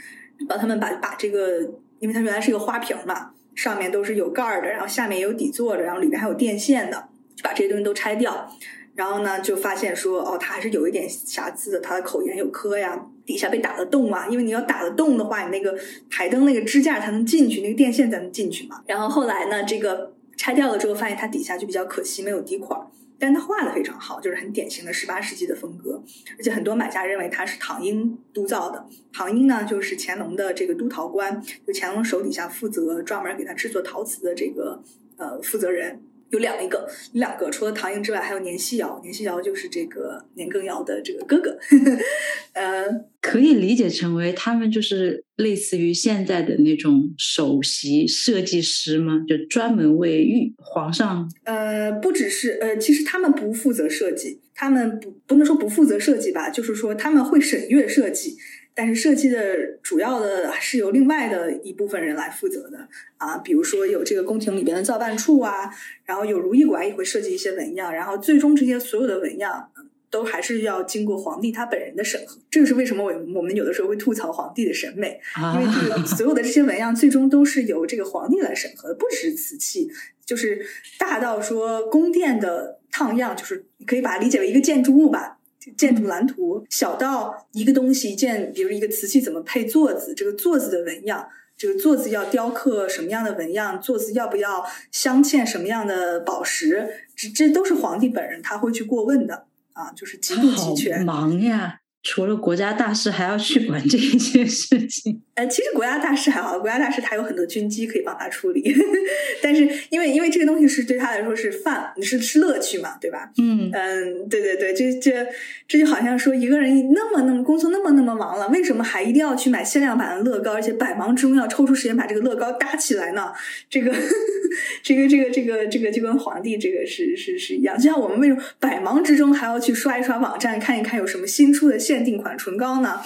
[0.47, 1.63] 帮他们把把这个，
[1.99, 3.31] 因为它原来是一个花瓶嘛。
[3.61, 8.51] 上面都是有盖儿的，然后下面也有底座的，然后里面还有电线的，就把这些东西都拆掉。
[8.95, 14.27] 然后呢，就发现说，哦，它还是有一点瑕疵的，它的口沿有磕呀，底下被打了洞啊。
[14.31, 15.79] 因为你要打得洞的话，你那个
[16.11, 18.81] 台灯那个支架才能进去，那个电线才能进去嘛。
[18.87, 22.81] 然后后来呢，这个拆掉了之后，发现它底下就比较可惜，没有底款。
[23.21, 26.03] 但他画的非常好，就是很典型的十八世纪的风格，
[26.39, 28.87] 而且很多买家认为他是唐英督造的。
[29.13, 34.83] 唐英呢，就是乾隆的这个督陶官，就乾隆手底下负责专门给他制作陶瓷的这个
[35.19, 36.03] 呃负责人。
[36.31, 39.01] 有两一个，两个，除了唐寅之外，还有年希尧。
[39.03, 41.59] 年希尧就是这个年羹尧的这个哥哥。
[42.55, 42.87] 呃，
[43.21, 49.25] 可以理解成为他们就是类似于现在的那种首席设计师吗？
[49.29, 51.29] 就专门为御皇上。
[51.45, 58.37] 呃，不只是呃，其实他们不负责设计，他们不不能说不负责设计吧，就是说他们会审阅设计。
[58.81, 65.71] 但是设计的主要的是由另外的一部分人来负责的啊，比如说有这个宫廷里边的造办处啊，
[66.07, 69.71] 然后有如意馆也会设计一些纹样，然后最终这些所有的纹样
[70.09, 72.39] 都还是要经过皇帝他本人的审核。
[72.51, 75.21] 这个是为什么我我们有的时候会吐槽皇帝的审美，
[75.55, 79.91] 因为这个所有的这些纹样最终都是由这个皇帝来审核，不只是瓷器，
[80.25, 80.65] 就是
[80.99, 85.37] 大到说宫殿的烫样，就是你可以把它理解为一个建筑物吧。
[85.77, 101.05] 建筑蓝图，小到一个东西，一件，比如一个瓷器怎么配座子，这个座子的纹样，这个座子要雕刻什么样的纹样，座子要不要镶嵌什么样的宝石，这这都是皇帝本人他会去过问的啊，就是极度齐全。
[101.05, 101.80] 忙呀。
[102.03, 105.21] 除了国家大事，还要去管这一些事情。
[105.35, 108.75] 呃，其实国家大事还好，国家大事他有很多军机可以帮他处理。
[109.43, 113.31] 但是因为因为这个东西是对他来说是饭，是是乐趣嘛，对吧？
[113.39, 115.27] 嗯嗯，对对对，这这
[115.69, 123.33] 这就好像说一个人那么那么工作那么那么忙了，为什么还一定要去买限量版的乐高，而且百忙之中要抽出时间把这个乐高搭起来呢？
[123.69, 123.93] 这个
[124.83, 131.79] 这个这个这个这个就跟皇帝这个是是是一样，就像我们为什么百忙之中还要去刷一刷网站，看一看有什么新出的。
[131.91, 133.01] 限定款唇膏呢？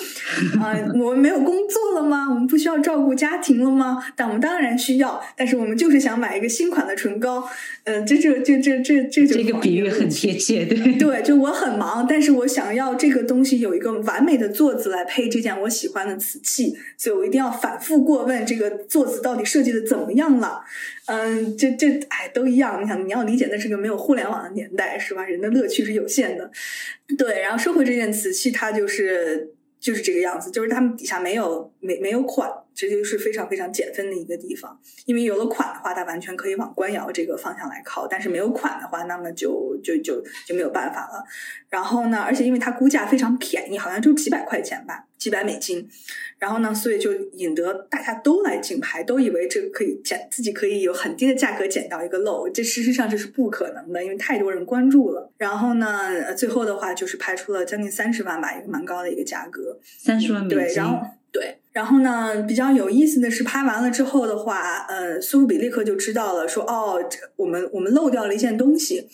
[0.60, 2.26] 啊，我们没有工作了吗？
[2.28, 4.04] 我们不需要照顾家庭了吗？
[4.14, 5.18] 但我们当然需要。
[5.34, 7.48] 但是我们就是想买一个新款的唇膏。
[7.84, 11.22] 嗯，这这这这这这就这个比喻很贴切，对对。
[11.22, 20.60] 就我很忙，但是我想要这个东西有一个完美的座子来配这件我喜欢的瓷器，所以我一定要反复过问这个座子到底设计的怎么样了。
[21.06, 22.82] 嗯，这这哎都一样。
[22.82, 25.22] 你想，你要理解那是个没有互联网的年代，是吧？
[25.24, 26.50] 人的乐趣是有限的。
[27.18, 34.80] 对，然后说回这件瓷器，它就是就是这个样子，就是他们底下没有没没有款，这就是非常非常减分的一个地方。
[35.04, 41.22] 因为有了款的话，它完全可以往官窑这个方向来靠；但是没有款的话，那么就就就就没有办法了。
[41.68, 45.04] 然后呢，而且因为它估价非常便宜，好像就几百块钱吧。
[45.16, 45.88] 几百美金，
[46.44, 55.32] 然后呢，所以就引得大家都来竞拍，都以为这个可以捡自己可以有很低的价格捡到一个漏，这事实上这是不可能的，因为太多人关注了。
[55.38, 60.58] 然后呢，最后的话就是拍出了将近三十万吧，一个蛮高的一个价格，三十万美金。
[60.58, 61.00] 对，然后
[61.34, 61.56] 对。
[61.72, 67.02] 然后呢，比较有意思的是，拍完了之后的话，呃，苏富比立刻就知道了，说哦，
[67.34, 69.08] 我们我们漏掉了一件东西，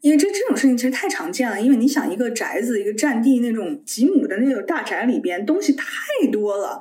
[0.00, 1.60] 因为这这种事情其实太常见了。
[1.60, 5.86] 因为你想，一个宅子，一个占地那种几亩的那种大宅里边，东西太
[6.32, 6.80] 多了。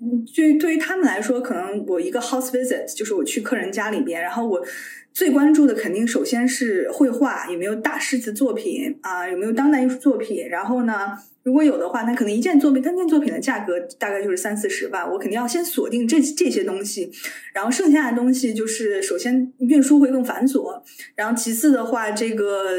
[0.00, 4.64] 嗯，对于对于他们来说，可能我一个 house visit 就是我去客人家里边，然后我
[5.12, 11.18] 最关注的肯定首先是绘画有没有大师级作品啊，有没有当代艺术作品，然后呢？
[11.42, 17.10] 如果有的话，那可能一件作品单件作品的价格大概就是三四十万，我肯定要先锁定这这些东西，
[17.54, 20.82] 然后剩下的东西就是首先运输会更繁琐，
[21.14, 22.70] 然后其次的话，这个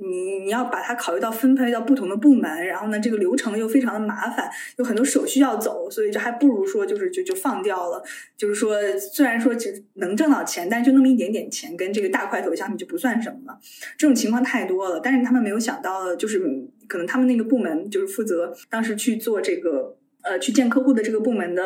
[0.00, 8.02] 你你要把它考虑到分配到不同的部门，然后呢，这个流程又非常的麻烦，有很多手续要走，所以这还不如说就是就就放掉了，
[8.36, 13.58] 就是说虽然说只能挣到钱，但就那么一点点钱，跟这个大块头相比就不算什么了，
[13.96, 16.42] 这种情况太多了，但是他们没有想到就是。
[16.88, 21.62] 可能他们那个部门就是负责当时去做这个呃去见客户的这个部门的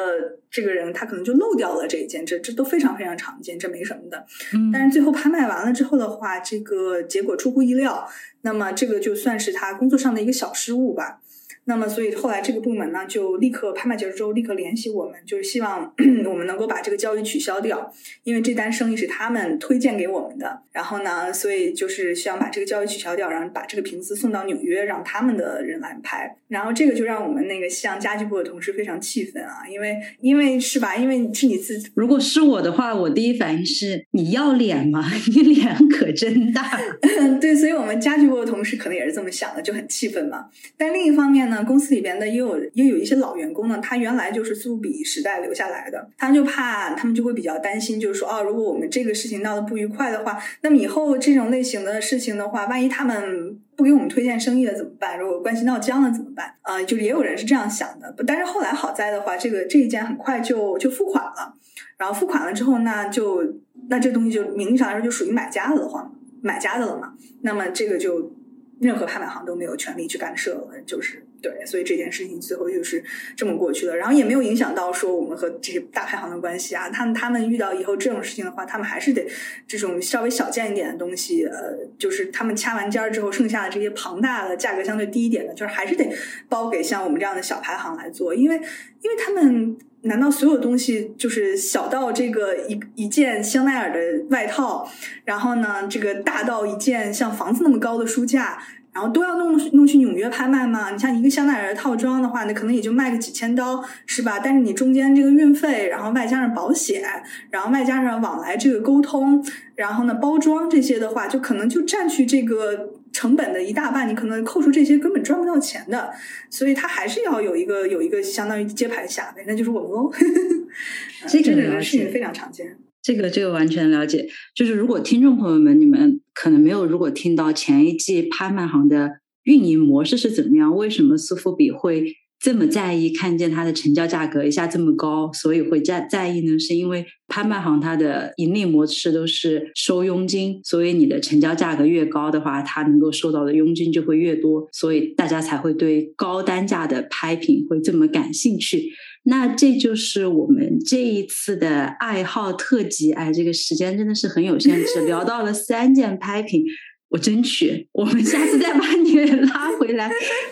[0.51, 4.27] 这个人，他可能就漏掉了这一件，这这都非常非常常见，这没什么的。
[4.71, 8.07] 但是最后拍卖完了之后的话，这个结果出乎意料，
[8.43, 11.22] 那么这个就算是他工作上的一个小失误吧。
[11.65, 15.93] 那么，所以后来这个部门呢，就立刻拍卖结束之后，立刻联系我们，就是希望
[16.27, 17.93] 我们能够把这个交易取消掉，
[18.25, 20.63] 因为这单生意是他们推荐给我们的。
[20.73, 26.37] 然后呢，所以就是希望把这个交易取消掉，然后把这个瓶子送到纽约，让他们的人来拍。
[26.49, 30.97] 然后这个就让我们那个西洋家具部的同事非常气愤啊，因为因为是吧？
[30.97, 31.91] 因为是你自己。
[31.95, 35.05] 如果是我的话，我第一反应是你要脸吗？
[35.33, 36.81] 你脸可真大。
[37.41, 40.47] 对，所以我们家具部的同事可能也是这么想的，就很气愤嘛。
[40.77, 41.52] 但另一方面呢？
[41.55, 55.19] 那公司里边的也有也有一些老员工呢，他原来就是苏比时代留下来的，他就怕他们就会比较担心，就是说哦，如果我们这个事情闹得不愉快的话，那么以后这种类型的事情的话，万一他们不给我们推荐生意了怎么办？
[55.19, 56.55] 如果关系闹僵了怎么办？
[56.63, 58.15] 啊，就是也有人是这样想的。
[58.27, 61.55] 但是后来好在的话，这个这一件很快就就付款了，
[61.99, 63.43] 然后付款了之后，那就
[63.91, 67.13] 那这东西就名义上来说就属于买家的话，买家的了嘛。
[67.43, 68.33] 那么这个就
[68.81, 71.22] 任何拍卖行都没有权利去干涉了，就是。
[71.43, 73.03] 对，所以这件事情最后就是
[73.37, 76.89] 这么过去了，然后也没有影响到说我们和这些大排行的关系啊。
[76.89, 79.27] 他们他们遇到以后这种事情的话，他们还是得
[79.67, 86.09] 这种稍微小件一点的东西，呃，就是他们掐完尖儿之后，剩下的这些庞大的价格相对低一点的，就是还是得
[86.49, 94.89] 包给像我们这样的小排行来做，因为因为他们难道所有东西就是小到这个一一件香奈儿的外套，
[95.25, 98.63] 然后呢，这个大到一件像房子那么高的书架？
[98.93, 100.91] 然后都要弄弄去纽约拍卖嘛？
[100.91, 104.39] 你像一个香奈儿的套装的话，那可能也就卖个几千刀，是吧？
[104.39, 107.03] 但是你中间这个运费，然后外加上保险，
[107.51, 114.09] 然后外加上往来这个沟通，然后呢包装这些的话，就可能就占去这个成本的一大半。
[114.09, 116.13] 你可能扣除这些根本赚不到钱的，
[116.51, 120.13] 所以他还是要有一个有一个相当于接盘侠呗，那就是我们喽。
[121.27, 122.77] 这个事情非常常见。
[123.03, 129.11] 这个这个完全了解，就是如果听众朋友们你们可能没有如果听到前一季拍卖行的
[129.45, 136.59] 运营模式是怎么样，为什么苏富比会这么在意看见它的成交价格一下这么高，所以会在在意呢？
[136.59, 148.91] 是因为拍卖行它的盈利模式都是收佣金，所以你的成交价格越高的话，它能够收到的佣金就会越多，所以大家才会对高单价的拍品会这么感兴趣。
[149.25, 156.65] 那这就是我们这一次的爱好特辑，哎，这个时间真的是很有限，只聊到了三件拍品，
[157.11, 160.11] 我争取我们下次再把你拉回来。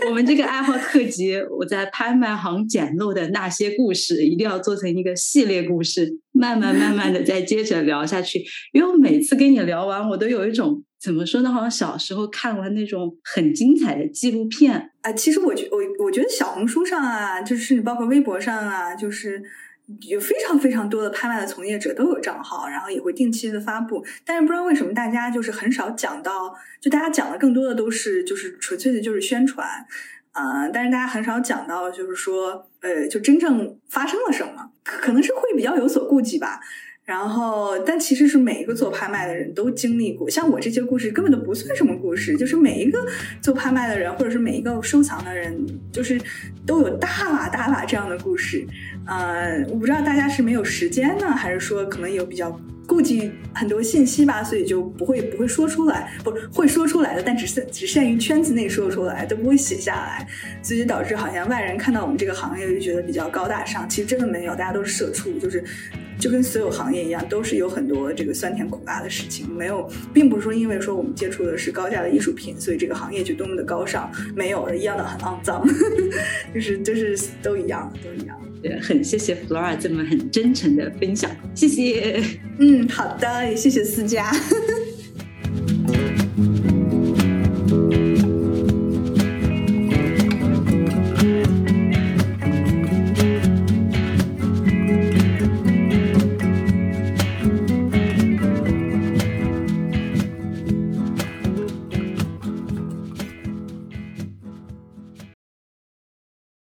[0.09, 8.45] 我们这个爱好特辑，我在拍卖行捡漏的那些故事，一定要做成一个系列故事，慢慢慢慢的再接着聊下去。
[8.73, 10.85] 因为我每次跟你聊完，我都有一种。
[11.01, 11.51] 怎么说呢？
[11.51, 15.11] 好像小时候看完那种很精彩的纪录片啊。
[15.13, 19.43] 其实我觉我我觉得小红书上啊，就是包括微博上啊，就是
[20.09, 24.05] 有非常非常多的拍卖的从业者都有账号，然后也会定期的发布。
[24.27, 29.67] 但是不知道为什么大家就是很少讲到，就大家讲的更多的都是就是纯粹的就是宣传
[30.33, 30.69] 啊。
[30.69, 36.61] 但是大家很少讲到就是说呃，就真正发生了什么，可能是会比较有所顾忌吧。
[37.11, 43.05] 然后，但其实是每一个做拍卖的人都经历过，像我这些故事根本都不算什么故事，就是每一个
[43.43, 45.53] 做拍卖的人，或者是每一个收藏的人，
[45.91, 46.21] 就是
[46.65, 48.65] 都有大把大把这样的故事。
[49.09, 52.57] 呃，我不知道大家是没有时间呢，还是说可能有比较
[52.87, 60.25] 顾忌很多信息吧，所以就不会不会说出来，不会说出来的，但只限只限于圈子内说出来，都不会写下来，
[60.63, 65.65] 所以导致好像外人看到我们这个行业就觉得比较高大上，其实真的没有，大家都是社畜，就是。
[66.21, 69.49] 就跟所有行业一样，都是有很多这个酸甜苦辣的事情。
[69.53, 74.13] 没有，并不是说因为说我们接触的是高价的艺术品，所以这个行业就多么的高尚。
[74.37, 75.67] 没有，一样的很肮脏，
[76.55, 78.39] 就是就是都一样，都一样。
[78.63, 82.23] 对，很谢谢 Flora 这么很真诚的分享，谢谢。
[82.59, 84.31] 嗯，好的，也谢谢思佳。